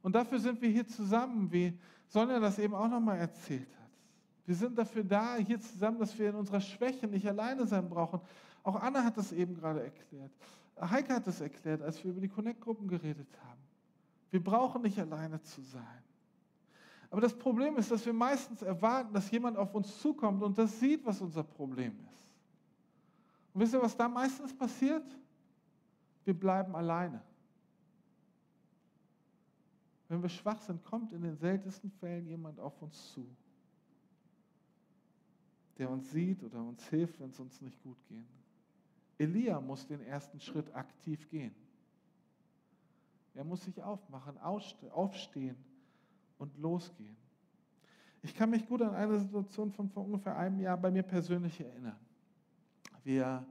Und 0.00 0.14
dafür 0.14 0.38
sind 0.38 0.62
wir 0.62 0.70
hier 0.70 0.86
zusammen, 0.86 1.52
wie 1.52 1.78
Sonja 2.08 2.40
das 2.40 2.58
eben 2.58 2.74
auch 2.74 2.88
nochmal 2.88 3.18
erzählt 3.18 3.68
hat. 3.78 3.90
Wir 4.46 4.54
sind 4.54 4.78
dafür 4.78 5.04
da, 5.04 5.36
hier 5.36 5.60
zusammen, 5.60 5.98
dass 5.98 6.18
wir 6.18 6.30
in 6.30 6.34
unserer 6.36 6.62
Schwäche 6.62 7.06
nicht 7.06 7.28
alleine 7.28 7.66
sein 7.66 7.90
brauchen. 7.90 8.20
Auch 8.62 8.80
Anna 8.80 9.04
hat 9.04 9.18
das 9.18 9.32
eben 9.32 9.54
gerade 9.54 9.82
erklärt. 9.82 10.32
Heike 10.80 11.14
hat 11.14 11.26
das 11.26 11.42
erklärt, 11.42 11.82
als 11.82 12.02
wir 12.02 12.10
über 12.10 12.22
die 12.22 12.28
Connect-Gruppen 12.28 12.88
geredet 12.88 13.28
haben. 13.44 13.60
Wir 14.30 14.42
brauchen 14.42 14.80
nicht 14.80 14.98
alleine 14.98 15.42
zu 15.42 15.60
sein. 15.60 16.02
Aber 17.10 17.20
das 17.20 17.36
Problem 17.36 17.76
ist, 17.76 17.90
dass 17.90 18.06
wir 18.06 18.14
meistens 18.14 18.62
erwarten, 18.62 19.12
dass 19.12 19.30
jemand 19.30 19.58
auf 19.58 19.74
uns 19.74 20.00
zukommt 20.00 20.42
und 20.42 20.56
das 20.56 20.80
sieht, 20.80 21.04
was 21.04 21.20
unser 21.20 21.42
Problem 21.42 21.92
ist. 21.92 22.16
Und 23.56 23.62
wisst 23.62 23.72
ihr, 23.72 23.80
was 23.80 23.96
da 23.96 24.06
meistens 24.06 24.54
passiert? 24.54 25.02
Wir 26.26 26.34
bleiben 26.34 26.76
alleine. 26.76 27.22
Wenn 30.08 30.20
wir 30.20 30.28
schwach 30.28 30.60
sind, 30.60 30.84
kommt 30.84 31.12
in 31.12 31.22
den 31.22 31.36
seltensten 31.36 31.90
Fällen 31.90 32.26
jemand 32.26 32.60
auf 32.60 32.80
uns 32.82 33.12
zu 33.12 33.26
der 35.78 35.90
uns 35.90 36.10
sieht 36.10 36.42
oder 36.42 36.62
uns 36.62 36.86
hilft, 36.88 37.20
wenn 37.20 37.30
es 37.30 37.40
uns 37.40 37.60
nicht 37.60 37.82
gut 37.82 37.98
geht. 38.08 38.26
Elia 39.18 39.60
muss 39.60 39.86
den 39.86 40.00
ersten 40.02 40.40
Schritt 40.40 40.74
aktiv 40.74 41.28
gehen. 41.28 41.54
Er 43.34 43.44
muss 43.44 43.64
sich 43.64 43.82
aufmachen, 43.82 44.38
aufstehen 44.38 45.56
und 46.38 46.56
losgehen. 46.58 47.16
Ich 48.22 48.34
kann 48.34 48.50
mich 48.50 48.66
gut 48.66 48.82
an 48.82 48.94
eine 48.94 49.18
Situation 49.20 49.70
von 49.70 49.88
vor 49.88 50.04
ungefähr 50.04 50.36
einem 50.36 50.58
Jahr 50.60 50.76
bei 50.76 50.90
mir 50.90 51.02
persönlich 51.02 51.60
erinnern. 51.60 51.98
Wir 53.06 53.46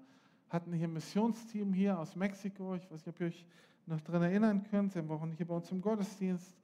hatten 0.50 0.74
hier 0.74 0.86
ein 0.86 0.92
Missionsteam 0.92 1.72
hier 1.72 1.98
aus 1.98 2.18
Mexiko. 2.18 2.76
Ich 2.76 2.92
weiß 2.92 3.06
nicht, 3.06 3.08
ob 3.08 3.22
ihr 3.22 3.28
euch 3.28 3.46
noch 3.86 4.02
daran 4.02 4.24
erinnern 4.24 4.66
könnt. 4.70 4.92
Sie 4.92 5.08
waren 5.08 5.32
hier 5.32 5.48
bei 5.48 5.56
uns 5.56 5.72
im 5.72 5.80
Gottesdienst. 5.80 6.58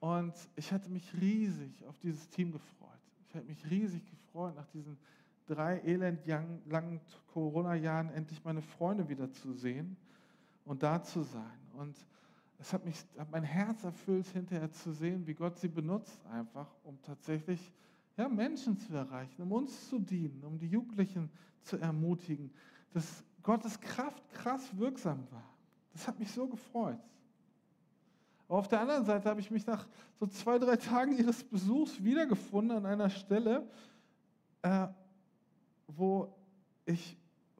Und 0.00 0.34
ich 0.56 0.72
hatte 0.72 0.90
mich 0.90 1.08
riesig 1.20 1.70
auf 1.86 1.96
dieses 2.00 2.28
Team 2.30 2.50
gefreut. 2.50 2.98
Ich 3.28 3.36
hatte 3.36 3.46
mich 3.46 3.70
riesig 3.70 4.02
gefreut, 4.10 4.56
nach 4.56 4.66
diesen 4.74 4.98
drei 5.46 5.78
elendlangen 5.84 7.00
Corona-Jahren 7.32 8.10
endlich 8.10 8.44
meine 8.44 8.60
Freunde 8.60 9.08
wiederzusehen 9.08 9.96
und 10.64 10.82
da 10.82 11.00
zu 11.00 11.22
sein. 11.22 11.60
Und 11.74 11.94
es 12.58 12.72
hat, 12.72 12.84
mich, 12.84 13.04
hat 13.18 13.30
mein 13.30 13.44
Herz 13.44 13.84
erfüllt, 13.84 14.26
hinterher 14.26 14.72
zu 14.72 14.90
sehen, 14.90 15.28
wie 15.28 15.34
Gott 15.34 15.58
sie 15.60 15.68
benutzt, 15.68 16.18
einfach, 16.26 16.66
um 16.82 17.00
tatsächlich 17.02 17.72
ja, 18.16 18.28
Menschen 18.28 18.78
zu 18.78 18.94
erreichen, 18.94 19.42
um 19.42 19.52
uns 19.52 19.88
zu 19.88 19.98
dienen, 19.98 20.42
um 20.44 20.58
die 20.58 20.68
Jugendlichen 20.68 21.30
zu 21.62 21.78
ermutigen, 21.78 22.50
dass 22.92 23.24
Gottes 23.42 23.80
Kraft 23.80 24.28
krass 24.32 24.76
wirksam 24.76 25.26
war. 25.30 25.48
Das 25.92 26.06
hat 26.06 26.18
mich 26.18 26.30
so 26.30 26.46
gefreut. 26.46 26.98
Aber 28.48 28.58
auf 28.58 28.68
der 28.68 28.80
anderen 28.80 29.04
Seite 29.04 29.28
habe 29.28 29.40
ich 29.40 29.50
mich 29.50 29.66
nach 29.66 29.86
so 30.20 30.26
zwei, 30.26 30.58
drei 30.58 30.76
Tagen 30.76 31.16
ihres 31.16 31.42
Besuchs 31.42 32.02
wiedergefunden 32.02 32.76
an 32.76 32.86
einer 32.86 33.10
Stelle, 33.10 33.66
äh, 34.62 34.88
wo 35.86 36.34
ich 36.84 37.16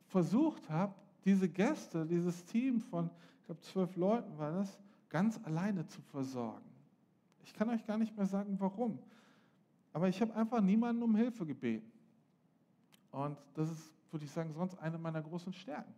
versucht 0.08 0.68
habe, 0.68 0.94
diese 1.24 1.48
Gäste, 1.48 2.04
dieses 2.04 2.44
Team 2.44 2.80
von, 2.80 3.10
ich 3.40 3.46
glaube, 3.46 3.60
zwölf 3.62 3.96
Leuten 3.96 4.36
war 4.38 4.52
das, 4.52 4.78
ganz 5.08 5.40
alleine 5.44 5.86
zu 5.86 6.00
versorgen. 6.02 6.64
Ich 7.44 7.54
kann 7.54 7.68
euch 7.70 7.86
gar 7.86 7.98
nicht 7.98 8.16
mehr 8.16 8.26
sagen, 8.26 8.56
warum. 8.58 8.98
Aber 9.92 10.08
ich 10.08 10.20
habe 10.20 10.34
einfach 10.34 10.60
niemanden 10.60 11.02
um 11.02 11.14
Hilfe 11.14 11.44
gebeten. 11.44 11.90
Und 13.10 13.36
das 13.54 13.70
ist, 13.70 13.92
würde 14.10 14.24
ich 14.24 14.30
sagen, 14.30 14.52
sonst 14.54 14.78
eine 14.78 14.98
meiner 14.98 15.22
großen 15.22 15.52
Stärken. 15.52 15.92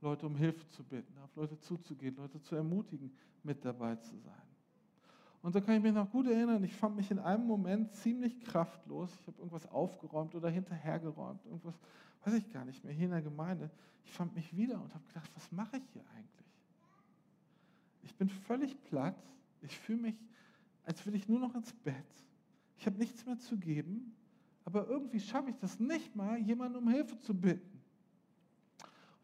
Leute 0.00 0.26
um 0.26 0.36
Hilfe 0.36 0.68
zu 0.68 0.84
bitten, 0.84 1.12
auf 1.18 1.34
Leute 1.34 1.58
zuzugehen, 1.58 2.16
Leute 2.16 2.40
zu 2.40 2.54
ermutigen, 2.54 3.10
mit 3.42 3.64
dabei 3.64 3.96
zu 3.96 4.16
sein. 4.18 4.34
Und 5.42 5.52
so 5.52 5.60
kann 5.60 5.76
ich 5.76 5.82
mich 5.82 5.92
noch 5.92 6.10
gut 6.10 6.26
erinnern, 6.26 6.62
ich 6.64 6.74
fand 6.74 6.96
mich 6.96 7.10
in 7.10 7.18
einem 7.18 7.46
Moment 7.46 7.94
ziemlich 7.94 8.40
kraftlos. 8.40 9.10
Ich 9.20 9.26
habe 9.26 9.38
irgendwas 9.38 9.66
aufgeräumt 9.70 10.34
oder 10.34 10.50
hinterhergeräumt, 10.50 11.44
irgendwas, 11.46 11.78
weiß 12.24 12.34
ich 12.34 12.52
gar 12.52 12.64
nicht 12.64 12.84
mehr, 12.84 12.92
hier 12.92 13.06
in 13.06 13.12
der 13.12 13.22
Gemeinde. 13.22 13.70
Ich 14.04 14.12
fand 14.12 14.34
mich 14.34 14.56
wieder 14.56 14.80
und 14.80 14.92
habe 14.94 15.04
gedacht, 15.06 15.30
was 15.34 15.50
mache 15.52 15.76
ich 15.76 15.84
hier 15.92 16.04
eigentlich? 16.16 16.46
Ich 18.02 18.14
bin 18.14 18.28
völlig 18.28 18.82
platt. 18.84 19.16
Ich 19.62 19.76
fühle 19.78 20.02
mich, 20.02 20.14
als 20.84 21.04
will 21.06 21.14
ich 21.14 21.28
nur 21.28 21.40
noch 21.40 21.54
ins 21.54 21.72
Bett. 21.72 21.94
Ich 22.78 22.86
habe 22.86 22.98
nichts 22.98 23.24
mehr 23.26 23.38
zu 23.38 23.56
geben, 23.56 24.14
aber 24.64 24.88
irgendwie 24.88 25.20
schaffe 25.20 25.50
ich 25.50 25.56
das 25.56 25.78
nicht 25.80 26.14
mal, 26.14 26.38
jemanden 26.38 26.76
um 26.78 26.88
Hilfe 26.88 27.18
zu 27.18 27.34
bitten. 27.34 27.80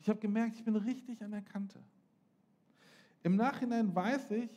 Ich 0.00 0.08
habe 0.08 0.18
gemerkt, 0.18 0.56
ich 0.56 0.64
bin 0.64 0.76
richtig 0.76 1.22
an 1.22 1.30
der 1.30 1.42
Kante. 1.42 1.78
Im 3.22 3.36
Nachhinein 3.36 3.94
weiß 3.94 4.30
ich, 4.32 4.50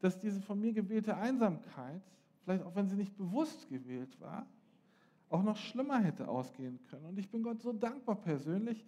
dass 0.00 0.18
diese 0.18 0.40
von 0.40 0.60
mir 0.60 0.72
gewählte 0.72 1.16
Einsamkeit, 1.16 2.02
vielleicht 2.42 2.64
auch 2.64 2.74
wenn 2.74 2.88
sie 2.88 2.96
nicht 2.96 3.16
bewusst 3.16 3.68
gewählt 3.68 4.18
war, 4.20 4.46
auch 5.28 5.42
noch 5.42 5.56
schlimmer 5.56 5.98
hätte 5.98 6.28
ausgehen 6.28 6.78
können. 6.88 7.06
Und 7.06 7.18
ich 7.18 7.28
bin 7.28 7.42
Gott 7.42 7.60
so 7.60 7.72
dankbar 7.72 8.16
persönlich, 8.16 8.84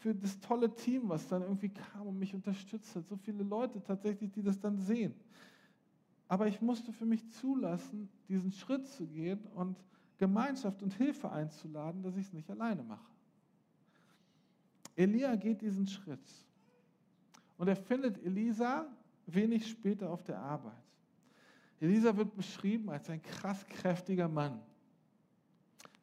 für 0.00 0.14
das 0.14 0.40
tolle 0.40 0.74
Team, 0.74 1.08
was 1.08 1.28
dann 1.28 1.42
irgendwie 1.42 1.68
kam 1.68 2.06
und 2.06 2.18
mich 2.18 2.34
unterstützt 2.34 2.96
hat. 2.96 3.06
So 3.06 3.16
viele 3.16 3.44
Leute 3.44 3.82
tatsächlich, 3.82 4.32
die 4.32 4.42
das 4.42 4.58
dann 4.58 4.78
sehen. 4.78 5.14
Aber 6.30 6.46
ich 6.46 6.60
musste 6.60 6.92
für 6.92 7.06
mich 7.06 7.28
zulassen, 7.32 8.08
diesen 8.28 8.52
Schritt 8.52 8.86
zu 8.86 9.04
gehen 9.04 9.40
und 9.56 9.76
Gemeinschaft 10.16 10.80
und 10.80 10.94
Hilfe 10.94 11.28
einzuladen, 11.28 12.04
dass 12.04 12.16
ich 12.16 12.26
es 12.26 12.32
nicht 12.32 12.48
alleine 12.48 12.84
mache. 12.84 13.10
Elia 14.94 15.34
geht 15.34 15.60
diesen 15.60 15.88
Schritt 15.88 16.20
und 17.58 17.66
er 17.66 17.74
findet 17.74 18.24
Elisa 18.24 18.86
wenig 19.26 19.68
später 19.68 20.08
auf 20.08 20.22
der 20.22 20.38
Arbeit. 20.38 20.72
Elisa 21.80 22.16
wird 22.16 22.36
beschrieben 22.36 22.90
als 22.90 23.10
ein 23.10 23.20
krass 23.20 23.66
kräftiger 23.66 24.28
Mann. 24.28 24.60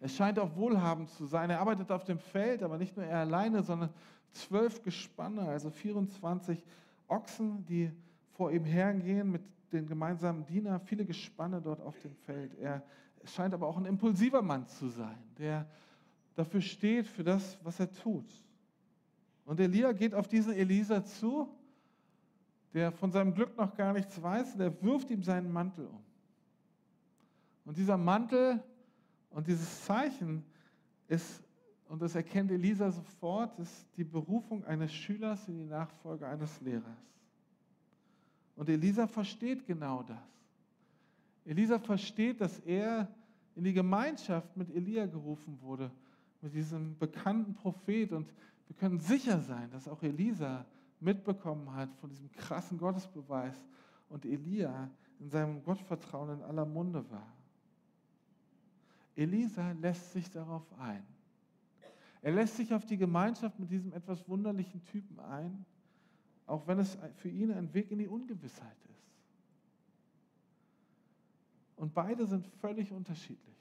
Er 0.01 0.09
scheint 0.09 0.39
auch 0.39 0.53
wohlhabend 0.57 1.09
zu 1.09 1.25
sein. 1.25 1.49
Er 1.51 1.61
arbeitet 1.61 1.89
auf 1.89 2.03
dem 2.03 2.19
Feld, 2.19 2.63
aber 2.63 2.77
nicht 2.77 2.97
nur 2.97 3.05
er 3.05 3.19
alleine, 3.19 3.63
sondern 3.63 3.91
zwölf 4.33 4.81
Gespanne, 4.83 5.43
also 5.43 5.69
24 5.69 6.61
Ochsen, 7.07 7.63
die 7.63 7.93
vor 8.33 8.51
ihm 8.51 8.65
hergehen 8.65 9.31
mit 9.31 9.41
den 9.71 9.88
gemeinsamen 9.88 10.45
Dienern, 10.45 10.80
viele 10.82 11.06
Gespanne 11.06 11.62
dort 11.62 11.82
auf 11.82 11.99
dem 11.99 12.15
Feld. 12.15 12.56
Er 12.56 12.84
scheint 13.23 13.53
aber 13.53 13.67
auch 13.67 13.77
ein 13.77 13.86
impulsiver 13.86 14.41
Mann 14.41 14.67
zu 14.67 14.88
sein, 14.88 15.17
der 15.38 15.67
dafür 16.36 16.62
steht, 16.62 17.08
für 17.08 17.23
das, 17.23 17.58
was 17.63 17.80
er 17.80 17.91
tut. 17.91 18.32
Und 19.45 19.60
Elia 19.60 19.91
geht 19.91 20.13
auf 20.13 20.27
diesen 20.27 20.53
Elisa 20.53 21.03
zu, 21.03 21.49
der 22.73 22.91
von 22.91 23.12
seinem 23.12 23.34
Glück 23.34 23.58
noch 23.58 23.75
gar 23.75 23.93
nichts 23.93 24.21
weiß, 24.21 24.56
und 24.56 24.62
er 24.62 24.82
wirft 24.84 25.10
ihm 25.10 25.23
seinen 25.23 25.51
Mantel 25.51 25.88
um. 25.88 26.03
Und 27.65 27.77
dieser 27.77 27.97
Mantel 27.97 28.63
und 29.30 29.47
dieses 29.47 29.86
Zeichen 29.86 30.43
ist, 31.08 31.43
und 31.89 32.01
das 32.01 32.15
erkennt 32.15 32.51
Elisa 32.51 32.91
sofort, 32.91 33.58
ist 33.60 33.88
die 33.95 34.03
Berufung 34.03 34.63
eines 34.65 34.93
Schülers 34.93 35.47
in 35.47 35.58
die 35.58 35.65
Nachfolge 35.65 36.27
eines 36.27 36.60
Lehrers. 36.62 36.84
Und 38.58 38.67
Elisa 38.70 39.08
versteht 39.08 39.65
genau 39.65 40.04
das. 40.04 40.17
Elisa 41.46 41.80
versteht, 41.80 42.41
dass 42.41 42.60
er 42.60 43.08
in 43.56 43.63
die 43.63 43.74
Gemeinschaft 43.74 44.58
mit 44.58 44.70
Elia 44.76 45.06
gerufen 45.06 45.58
wurde, 45.62 45.89
mit 46.41 46.54
diesem 46.54 46.98
bekannten 46.98 47.54
Prophet. 47.54 48.12
Und 48.12 48.28
wir 48.67 48.76
können 48.76 49.00
sicher 49.00 49.39
sein, 49.39 49.70
dass 49.72 49.88
auch 49.88 50.02
Elisa 50.04 50.65
mitbekommen 51.00 51.74
hat 51.74 51.89
von 52.02 52.10
diesem 52.10 52.32
krassen 52.32 52.78
Gottesbeweis 52.78 53.56
und 54.10 54.26
Elia 54.26 54.89
in 55.20 55.30
seinem 55.30 55.63
Gottvertrauen 55.63 56.39
in 56.39 56.43
aller 56.43 56.65
Munde 56.65 57.10
war. 57.12 57.32
Elisa 59.15 59.72
lässt 59.72 60.12
sich 60.13 60.30
darauf 60.30 60.65
ein. 60.80 61.04
Er 62.22 62.32
lässt 62.32 62.58
sich 62.58 62.74
auf 62.74 62.86
die 62.86 62.98
Gemeinschaft 62.98 63.60
mit 63.60 63.70
diesem 63.70 63.93
etwas 63.93 64.28
wunderlichen 64.28 64.84
Typen 64.86 65.20
ein, 65.20 65.65
auch 66.47 66.65
wenn 66.65 66.79
es 66.79 66.97
für 67.17 67.29
ihn 67.29 67.51
ein 67.51 67.73
Weg 67.73 67.91
in 67.91 67.99
die 67.99 68.07
Ungewissheit 68.07 68.77
ist. 68.89 68.97
Und 71.75 71.93
beide 71.93 72.25
sind 72.25 72.47
völlig 72.60 72.91
unterschiedlich. 72.91 73.55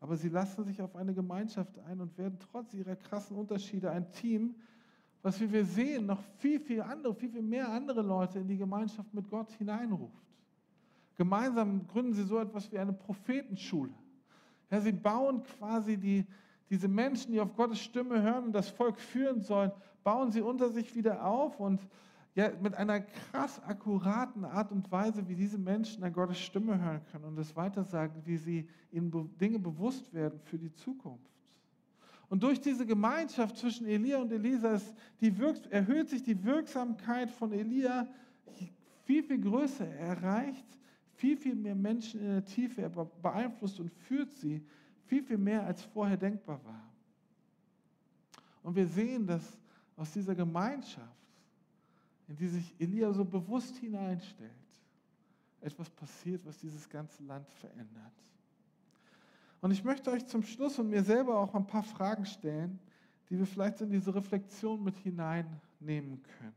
Aber 0.00 0.16
sie 0.16 0.28
lassen 0.28 0.64
sich 0.64 0.82
auf 0.82 0.96
eine 0.96 1.14
Gemeinschaft 1.14 1.78
ein 1.80 2.00
und 2.00 2.16
werden 2.18 2.38
trotz 2.50 2.74
ihrer 2.74 2.96
krassen 2.96 3.36
Unterschiede 3.36 3.90
ein 3.90 4.10
Team, 4.12 4.54
was, 5.22 5.38
wie 5.40 5.52
wir 5.52 5.64
sehen, 5.64 6.06
noch 6.06 6.22
viel, 6.38 6.58
viel 6.58 6.80
andere, 6.80 7.14
viel, 7.14 7.30
viel 7.30 7.42
mehr 7.42 7.68
andere 7.68 8.00
Leute 8.02 8.38
in 8.38 8.48
die 8.48 8.56
Gemeinschaft 8.56 9.12
mit 9.12 9.28
Gott 9.28 9.50
hineinruft. 9.52 10.24
Gemeinsam 11.16 11.86
gründen 11.86 12.14
sie 12.14 12.22
so 12.22 12.38
etwas 12.38 12.72
wie 12.72 12.78
eine 12.78 12.94
Prophetenschule. 12.94 13.92
Ja, 14.70 14.80
sie 14.80 14.92
bauen 14.92 15.42
quasi 15.42 15.98
die, 15.98 16.26
diese 16.70 16.88
Menschen, 16.88 17.32
die 17.32 17.40
auf 17.40 17.54
Gottes 17.54 17.80
Stimme 17.80 18.22
hören 18.22 18.44
und 18.44 18.52
das 18.52 18.70
Volk 18.70 18.98
führen 18.98 19.42
sollen, 19.42 19.72
bauen 20.02 20.32
sie 20.32 20.40
unter 20.40 20.70
sich 20.70 20.94
wieder 20.94 21.24
auf 21.24 21.58
und 21.60 21.80
ja, 22.34 22.50
mit 22.60 22.74
einer 22.74 23.00
krass 23.00 23.60
akkuraten 23.64 24.44
Art 24.44 24.70
und 24.70 24.90
Weise, 24.92 25.28
wie 25.28 25.34
diese 25.34 25.58
Menschen 25.58 26.04
an 26.04 26.12
Gottes 26.12 26.38
Stimme 26.38 26.80
hören 26.80 27.00
können 27.10 27.24
und 27.24 27.38
es 27.38 27.56
weitersagen, 27.56 28.22
wie 28.24 28.36
sie 28.36 28.68
ihnen 28.92 29.36
Dinge 29.40 29.58
bewusst 29.58 30.12
werden 30.14 30.40
für 30.44 30.56
die 30.56 30.72
Zukunft. 30.72 31.30
Und 32.28 32.44
durch 32.44 32.60
diese 32.60 32.86
Gemeinschaft 32.86 33.56
zwischen 33.56 33.86
Elia 33.86 34.18
und 34.18 34.30
Elisa 34.30 34.74
ist 34.74 34.94
die 35.20 35.34
erhöht 35.70 36.08
sich 36.08 36.22
die 36.22 36.44
Wirksamkeit 36.44 37.28
von 37.32 37.52
Elia 37.52 38.06
viel, 39.04 39.24
viel 39.24 39.40
größer. 39.40 39.84
Er 39.84 40.16
erreicht 40.16 40.64
viel, 41.14 41.36
viel 41.36 41.56
mehr 41.56 41.74
Menschen 41.74 42.20
in 42.20 42.28
der 42.28 42.44
Tiefe. 42.44 42.82
Er 42.82 42.90
beeinflusst 42.90 43.80
und 43.80 43.90
führt 43.90 44.32
sie 44.34 44.64
viel, 45.06 45.24
viel 45.24 45.38
mehr, 45.38 45.66
als 45.66 45.82
vorher 45.82 46.16
denkbar 46.16 46.60
war. 46.64 46.88
Und 48.62 48.76
wir 48.76 48.86
sehen, 48.86 49.26
dass 49.26 49.58
aus 50.00 50.12
dieser 50.12 50.34
Gemeinschaft, 50.34 51.04
in 52.26 52.36
die 52.36 52.48
sich 52.48 52.74
Elia 52.78 53.12
so 53.12 53.22
bewusst 53.22 53.76
hineinstellt, 53.76 54.50
etwas 55.60 55.90
passiert, 55.90 56.40
was 56.46 56.56
dieses 56.56 56.88
ganze 56.88 57.22
Land 57.24 57.46
verändert. 57.50 58.12
Und 59.60 59.72
ich 59.72 59.84
möchte 59.84 60.10
euch 60.10 60.26
zum 60.26 60.42
Schluss 60.42 60.78
und 60.78 60.88
mir 60.88 61.04
selber 61.04 61.38
auch 61.38 61.54
ein 61.54 61.66
paar 61.66 61.82
Fragen 61.82 62.24
stellen, 62.24 62.78
die 63.28 63.38
wir 63.38 63.44
vielleicht 63.44 63.82
in 63.82 63.90
diese 63.90 64.14
Reflexion 64.14 64.82
mit 64.82 64.96
hineinnehmen 64.96 66.22
können. 66.38 66.54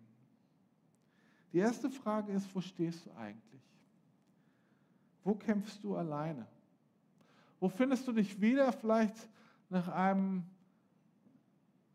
Die 1.52 1.58
erste 1.58 1.90
Frage 1.90 2.32
ist, 2.32 2.48
wo 2.56 2.62
stehst 2.62 3.06
du 3.06 3.12
eigentlich? 3.12 3.62
Wo 5.26 5.36
kämpfst 5.36 5.84
du 5.84 5.98
alleine? 5.98 6.48
Wo 7.60 7.68
findest 7.68 8.08
du 8.08 8.14
dich 8.14 8.40
wieder 8.40 8.72
vielleicht 8.72 9.28
nach 9.70 9.90
einem 9.90 10.46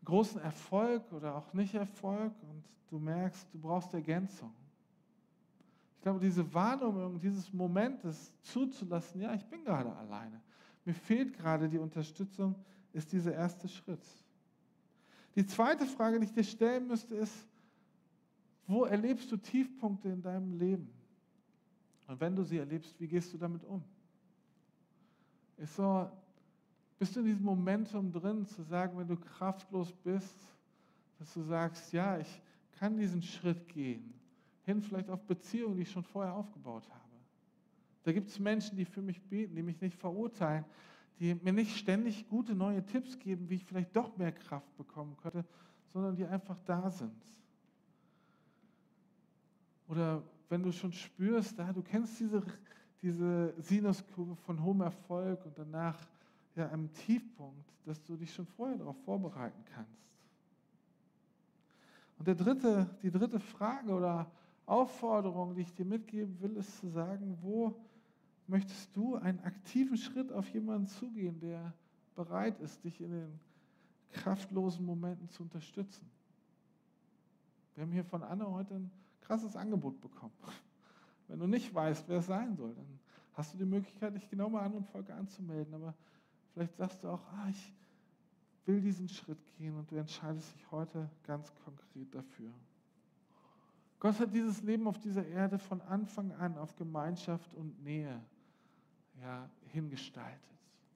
großen 0.09 0.41
Erfolg 0.41 1.03
oder 1.13 1.35
auch 1.35 1.53
nicht 1.53 1.73
Erfolg 1.75 2.33
und 2.41 2.63
du 2.89 2.99
merkst, 2.99 3.47
du 3.53 3.59
brauchst 3.59 3.93
Ergänzung? 3.93 4.51
Ich 5.95 6.01
glaube, 6.01 6.19
diese 6.19 6.53
Wahrnehmung, 6.53 7.19
dieses 7.19 7.51
Momentes 7.53 8.33
zuzulassen, 8.41 9.21
ja, 9.21 9.33
ich 9.33 9.45
bin 9.45 9.63
gerade 9.63 9.93
alleine. 9.95 10.41
Mir 10.85 10.93
fehlt 10.93 11.37
gerade 11.37 11.69
die 11.69 11.77
Unterstützung, 11.77 12.55
ist 12.93 13.11
dieser 13.11 13.33
erste 13.33 13.67
Schritt. 13.67 14.01
Die 15.35 15.45
zweite 15.45 15.85
Frage, 15.85 16.19
die 16.19 16.25
ich 16.25 16.33
dir 16.33 16.43
stellen 16.43 16.87
müsste, 16.87 17.15
ist, 17.15 17.33
wo 18.65 18.85
erlebst 18.85 19.31
du 19.31 19.37
Tiefpunkte 19.37 20.09
in 20.09 20.21
deinem 20.21 20.57
Leben? 20.57 20.89
Und 22.07 22.19
wenn 22.19 22.35
du 22.35 22.43
sie 22.43 22.57
erlebst, 22.57 22.99
wie 22.99 23.07
gehst 23.07 23.31
du 23.33 23.37
damit 23.37 23.63
um? 23.65 23.83
Ist 25.57 25.75
so, 25.75 26.09
bist 26.99 27.15
du 27.15 27.21
in 27.21 27.27
diesem 27.27 27.45
Momentum 27.45 28.11
drin, 28.11 28.45
zu 28.45 28.61
sagen, 28.61 28.97
wenn 28.97 29.07
du 29.07 29.15
kraftlos 29.15 29.91
bist, 30.03 30.35
dass 31.17 31.33
du 31.33 31.41
sagst, 31.41 31.91
ja, 31.93 32.19
ich 32.19 32.41
kann 32.77 32.97
diesen 32.97 33.21
Schritt 33.21 33.67
gehen, 33.69 34.13
hin 34.65 34.81
vielleicht 34.81 35.09
auf 35.09 35.23
Beziehungen, 35.23 35.77
die 35.77 35.83
ich 35.83 35.91
schon 35.91 36.03
vorher 36.03 36.33
aufgebaut 36.33 36.87
habe. 36.89 36.99
Da 38.03 38.11
gibt 38.11 38.29
es 38.29 38.39
Menschen, 38.39 38.77
die 38.77 38.85
für 38.85 39.01
mich 39.01 39.21
beten, 39.21 39.55
die 39.55 39.63
mich 39.63 39.79
nicht 39.81 39.97
verurteilen, 39.97 40.65
die 41.19 41.35
mir 41.35 41.53
nicht 41.53 41.77
ständig 41.77 42.27
gute 42.29 42.53
neue 42.53 42.85
Tipps 42.85 43.17
geben, 43.19 43.49
wie 43.49 43.55
ich 43.55 43.65
vielleicht 43.65 43.95
doch 43.95 44.15
mehr 44.17 44.31
Kraft 44.31 44.75
bekommen 44.77 45.15
könnte, 45.21 45.45
sondern 45.87 46.15
die 46.15 46.25
einfach 46.25 46.57
da 46.65 46.89
sind. 46.89 47.21
Oder 49.87 50.21
wenn 50.49 50.63
du 50.63 50.71
schon 50.71 50.93
spürst, 50.93 51.57
da, 51.59 51.73
du 51.73 51.81
kennst 51.81 52.19
diese, 52.19 52.43
diese 53.01 53.53
Sinuskurve 53.57 54.35
von 54.35 54.63
hohem 54.63 54.81
Erfolg 54.81 55.45
und 55.45 55.57
danach 55.57 55.97
ja, 56.59 56.69
einem 56.69 56.91
Tiefpunkt, 56.93 57.73
dass 57.85 58.03
du 58.03 58.15
dich 58.15 58.33
schon 58.33 58.45
vorher 58.45 58.77
darauf 58.77 58.97
vorbereiten 59.03 59.63
kannst. 59.73 59.99
Und 62.17 62.27
der 62.27 62.35
dritte, 62.35 62.89
die 63.01 63.11
dritte 63.11 63.39
Frage 63.39 63.93
oder 63.93 64.29
Aufforderung, 64.65 65.55
die 65.55 65.61
ich 65.61 65.73
dir 65.73 65.85
mitgeben 65.85 66.39
will, 66.41 66.57
ist 66.57 66.79
zu 66.79 66.89
sagen, 66.89 67.37
wo 67.41 67.75
möchtest 68.47 68.95
du 68.95 69.15
einen 69.15 69.39
aktiven 69.39 69.97
Schritt 69.97 70.31
auf 70.31 70.47
jemanden 70.49 70.87
zugehen, 70.87 71.39
der 71.39 71.73
bereit 72.15 72.59
ist, 72.59 72.83
dich 72.83 72.99
in 72.99 73.11
den 73.11 73.39
kraftlosen 74.11 74.85
Momenten 74.85 75.29
zu 75.29 75.43
unterstützen. 75.43 76.09
Wir 77.75 77.83
haben 77.83 77.91
hier 77.91 78.03
von 78.03 78.23
Anne 78.23 78.49
heute 78.51 78.75
ein 78.75 78.91
krasses 79.21 79.55
Angebot 79.55 80.01
bekommen. 80.01 80.33
Wenn 81.27 81.39
du 81.39 81.47
nicht 81.47 81.73
weißt, 81.73 82.09
wer 82.09 82.17
es 82.17 82.25
sein 82.25 82.55
soll, 82.55 82.73
dann 82.73 82.99
hast 83.33 83.53
du 83.53 83.57
die 83.57 83.65
Möglichkeit, 83.65 84.15
dich 84.15 84.27
genau 84.29 84.49
mal 84.49 84.63
an 84.63 84.73
und 84.73 84.85
Folge 84.87 85.13
anzumelden. 85.13 85.73
Aber 85.73 85.93
vielleicht 86.59 86.75
sagst 86.75 87.03
du 87.03 87.07
auch, 87.07 87.21
ah, 87.31 87.47
ich 87.49 87.73
will 88.65 88.81
diesen 88.81 89.07
Schritt 89.07 89.39
gehen 89.57 89.77
und 89.77 89.89
du 89.89 89.95
entscheidest 89.95 90.53
dich 90.53 90.71
heute 90.71 91.09
ganz 91.25 91.53
konkret 91.63 92.13
dafür. 92.13 92.51
Gott 93.97 94.19
hat 94.19 94.33
dieses 94.33 94.61
Leben 94.61 94.85
auf 94.85 94.99
dieser 94.99 95.25
Erde 95.25 95.57
von 95.57 95.79
Anfang 95.81 96.33
an 96.33 96.57
auf 96.57 96.75
Gemeinschaft 96.75 97.53
und 97.53 97.81
Nähe 97.81 98.21
ja, 99.21 99.49
hingestaltet. 99.71 100.39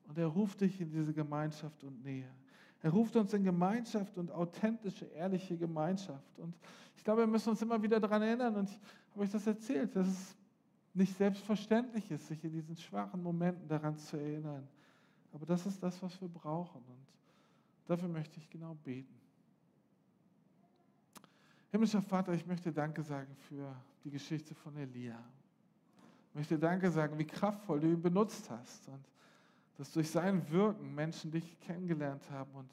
Und 0.07 0.17
er 0.17 0.27
ruft 0.27 0.59
dich 0.59 0.81
in 0.81 0.91
diese 0.91 1.13
Gemeinschaft 1.13 1.81
und 1.85 2.03
Nähe. 2.03 2.29
Er 2.81 2.91
ruft 2.91 3.15
uns 3.15 3.33
in 3.33 3.45
Gemeinschaft 3.45 4.17
und 4.17 4.31
authentische, 4.31 5.05
ehrliche 5.05 5.57
Gemeinschaft. 5.57 6.39
Und 6.39 6.53
ich 6.97 7.03
glaube, 7.05 7.21
wir 7.21 7.27
müssen 7.27 7.51
uns 7.51 7.61
immer 7.61 7.81
wieder 7.81 8.01
daran 8.01 8.21
erinnern, 8.21 8.55
und 8.55 8.69
ich 8.69 8.79
habe 9.11 9.21
euch 9.21 9.31
das 9.31 9.47
erzählt, 9.47 9.95
dass 9.95 10.07
es 10.07 10.35
nicht 10.93 11.15
selbstverständlich 11.15 12.11
ist, 12.11 12.27
sich 12.27 12.43
in 12.43 12.51
diesen 12.51 12.75
schwachen 12.75 13.23
Momenten 13.23 13.67
daran 13.69 13.97
zu 13.97 14.17
erinnern. 14.17 14.67
Aber 15.33 15.45
das 15.45 15.65
ist 15.65 15.81
das, 15.81 16.01
was 16.01 16.19
wir 16.21 16.27
brauchen. 16.27 16.77
Und 16.77 17.05
dafür 17.87 18.07
möchte 18.07 18.39
ich 18.39 18.49
genau 18.49 18.75
beten. 18.83 19.13
Himmlischer 21.71 22.03
Vater, 22.03 22.33
ich 22.33 22.45
möchte 22.45 22.71
Danke 22.71 23.01
sagen 23.01 23.35
für 23.49 23.75
die 24.03 24.11
Geschichte 24.11 24.53
von 24.53 24.77
Elia. 24.77 25.17
Ich 26.29 26.35
möchte 26.35 26.57
Danke 26.57 26.89
sagen, 26.91 27.17
wie 27.17 27.25
kraftvoll 27.25 27.79
du 27.79 27.87
ihn 27.87 28.01
benutzt 28.01 28.49
hast 28.49 28.87
und 28.87 29.03
dass 29.77 29.91
durch 29.91 30.09
sein 30.09 30.47
Wirken 30.51 30.93
Menschen 30.93 31.31
dich 31.31 31.59
kennengelernt 31.61 32.29
haben 32.29 32.51
und 32.53 32.69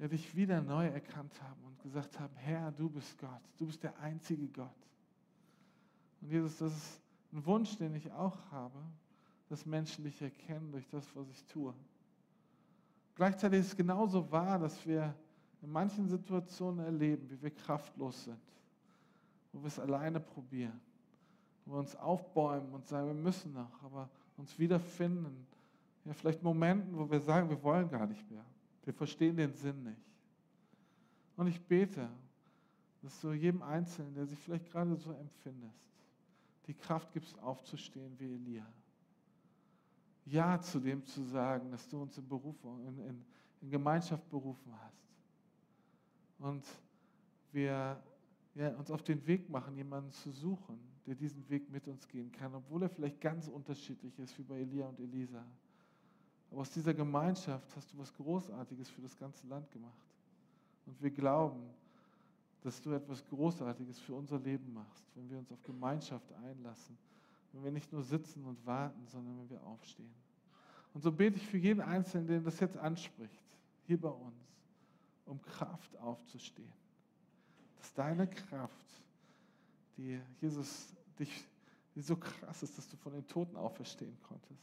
ja, 0.00 0.08
dich 0.08 0.34
wieder 0.34 0.60
neu 0.60 0.86
erkannt 0.86 1.40
haben 1.42 1.62
und 1.64 1.80
gesagt 1.82 2.18
haben, 2.18 2.34
Herr, 2.36 2.72
du 2.72 2.88
bist 2.88 3.16
Gott, 3.18 3.42
du 3.58 3.66
bist 3.66 3.82
der 3.82 3.96
einzige 4.00 4.48
Gott. 4.48 4.74
Und 6.20 6.30
Jesus, 6.30 6.58
das 6.58 6.72
ist 6.72 7.00
ein 7.32 7.44
Wunsch, 7.46 7.76
den 7.76 7.94
ich 7.94 8.10
auch 8.12 8.38
habe, 8.50 8.78
dass 9.50 9.66
Menschen 9.66 10.04
dich 10.04 10.22
erkennen 10.22 10.72
durch 10.72 10.88
das, 10.88 11.04
was 11.14 11.28
ich 11.28 11.44
tue. 11.44 11.74
Gleichzeitig 13.16 13.60
ist 13.60 13.66
es 13.66 13.76
genauso 13.76 14.30
wahr, 14.32 14.58
dass 14.58 14.86
wir 14.86 15.14
in 15.60 15.70
manchen 15.70 16.08
Situationen 16.08 16.82
erleben, 16.82 17.28
wie 17.28 17.42
wir 17.42 17.50
kraftlos 17.50 18.24
sind, 18.24 18.40
wo 19.52 19.60
wir 19.60 19.68
es 19.68 19.78
alleine 19.78 20.18
probieren 20.18 20.80
wo 21.70 21.74
wir 21.74 21.80
uns 21.80 21.94
aufbäumen 21.96 22.72
und 22.72 22.86
sagen, 22.86 23.06
wir 23.06 23.14
müssen 23.14 23.52
noch, 23.52 23.82
aber 23.82 24.08
uns 24.36 24.58
wiederfinden. 24.58 25.46
Ja, 26.04 26.12
vielleicht 26.12 26.42
Momenten, 26.42 26.96
wo 26.98 27.08
wir 27.08 27.20
sagen, 27.20 27.48
wir 27.48 27.62
wollen 27.62 27.88
gar 27.88 28.06
nicht 28.06 28.28
mehr. 28.30 28.44
Wir 28.84 28.92
verstehen 28.92 29.36
den 29.36 29.52
Sinn 29.54 29.82
nicht. 29.84 30.00
Und 31.36 31.46
ich 31.46 31.60
bete, 31.60 32.08
dass 33.02 33.20
du 33.20 33.32
jedem 33.32 33.62
Einzelnen, 33.62 34.14
der 34.14 34.26
sich 34.26 34.38
vielleicht 34.38 34.70
gerade 34.72 34.96
so 34.96 35.12
empfindest, 35.12 35.78
die 36.66 36.74
Kraft 36.74 37.12
gibst, 37.12 37.38
aufzustehen 37.38 38.18
wie 38.18 38.34
Elia. 38.34 38.66
Ja 40.30 40.60
zu 40.60 40.78
dem 40.78 41.04
zu 41.04 41.22
sagen, 41.24 41.70
dass 41.70 41.88
du 41.88 42.00
uns 42.02 42.16
in, 42.16 42.28
Berufung, 42.28 42.80
in, 42.86 42.98
in, 42.98 43.24
in 43.62 43.70
Gemeinschaft 43.70 44.28
berufen 44.30 44.72
hast. 44.80 45.04
Und 46.38 46.64
wir 47.52 48.00
ja, 48.54 48.68
uns 48.76 48.90
auf 48.90 49.02
den 49.02 49.26
Weg 49.26 49.48
machen, 49.50 49.76
jemanden 49.76 50.12
zu 50.12 50.30
suchen, 50.30 50.78
der 51.06 51.14
diesen 51.14 51.48
Weg 51.48 51.68
mit 51.70 51.88
uns 51.88 52.06
gehen 52.06 52.30
kann, 52.30 52.54
obwohl 52.54 52.82
er 52.82 52.88
vielleicht 52.88 53.20
ganz 53.20 53.48
unterschiedlich 53.48 54.16
ist 54.18 54.38
wie 54.38 54.42
bei 54.42 54.60
Elia 54.60 54.86
und 54.86 55.00
Elisa. 55.00 55.44
Aber 56.50 56.60
aus 56.60 56.70
dieser 56.70 56.94
Gemeinschaft 56.94 57.74
hast 57.76 57.92
du 57.92 57.98
was 57.98 58.12
Großartiges 58.14 58.88
für 58.88 59.02
das 59.02 59.16
ganze 59.16 59.46
Land 59.48 59.70
gemacht. 59.70 59.92
Und 60.86 61.00
wir 61.02 61.10
glauben, 61.10 61.62
dass 62.62 62.80
du 62.80 62.92
etwas 62.92 63.24
Großartiges 63.26 63.98
für 64.00 64.14
unser 64.14 64.38
Leben 64.38 64.72
machst, 64.72 65.04
wenn 65.14 65.28
wir 65.28 65.38
uns 65.38 65.50
auf 65.50 65.62
Gemeinschaft 65.62 66.32
einlassen, 66.44 66.96
wenn 67.52 67.64
wir 67.64 67.70
nicht 67.70 67.92
nur 67.92 68.02
sitzen 68.02 68.44
und 68.44 68.64
warten, 68.66 69.06
sondern 69.06 69.38
wenn 69.38 69.50
wir 69.50 69.62
aufstehen. 69.64 70.14
Und 70.94 71.02
so 71.02 71.12
bete 71.12 71.36
ich 71.36 71.46
für 71.46 71.58
jeden 71.58 71.80
Einzelnen, 71.80 72.26
der 72.26 72.40
das 72.40 72.58
jetzt 72.60 72.76
anspricht, 72.76 73.42
hier 73.86 74.00
bei 74.00 74.08
uns, 74.08 74.44
um 75.26 75.40
Kraft 75.42 75.96
aufzustehen 75.98 76.72
dass 77.80 77.94
deine 77.94 78.28
Kraft, 78.28 79.02
die 79.96 80.20
Jesus 80.40 80.92
dich, 81.18 81.44
die 81.94 82.00
so 82.00 82.16
krass 82.16 82.62
ist, 82.62 82.76
dass 82.76 82.88
du 82.88 82.96
von 82.96 83.12
den 83.12 83.26
Toten 83.26 83.56
auferstehen 83.56 84.16
konntest, 84.22 84.62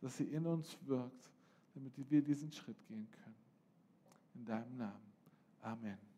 dass 0.00 0.16
sie 0.16 0.24
in 0.24 0.46
uns 0.46 0.76
wirkt, 0.82 1.30
damit 1.74 1.92
wir 2.10 2.22
diesen 2.22 2.52
Schritt 2.52 2.76
gehen 2.86 3.08
können. 3.10 3.34
In 4.34 4.44
deinem 4.44 4.76
Namen. 4.76 5.12
Amen. 5.62 6.15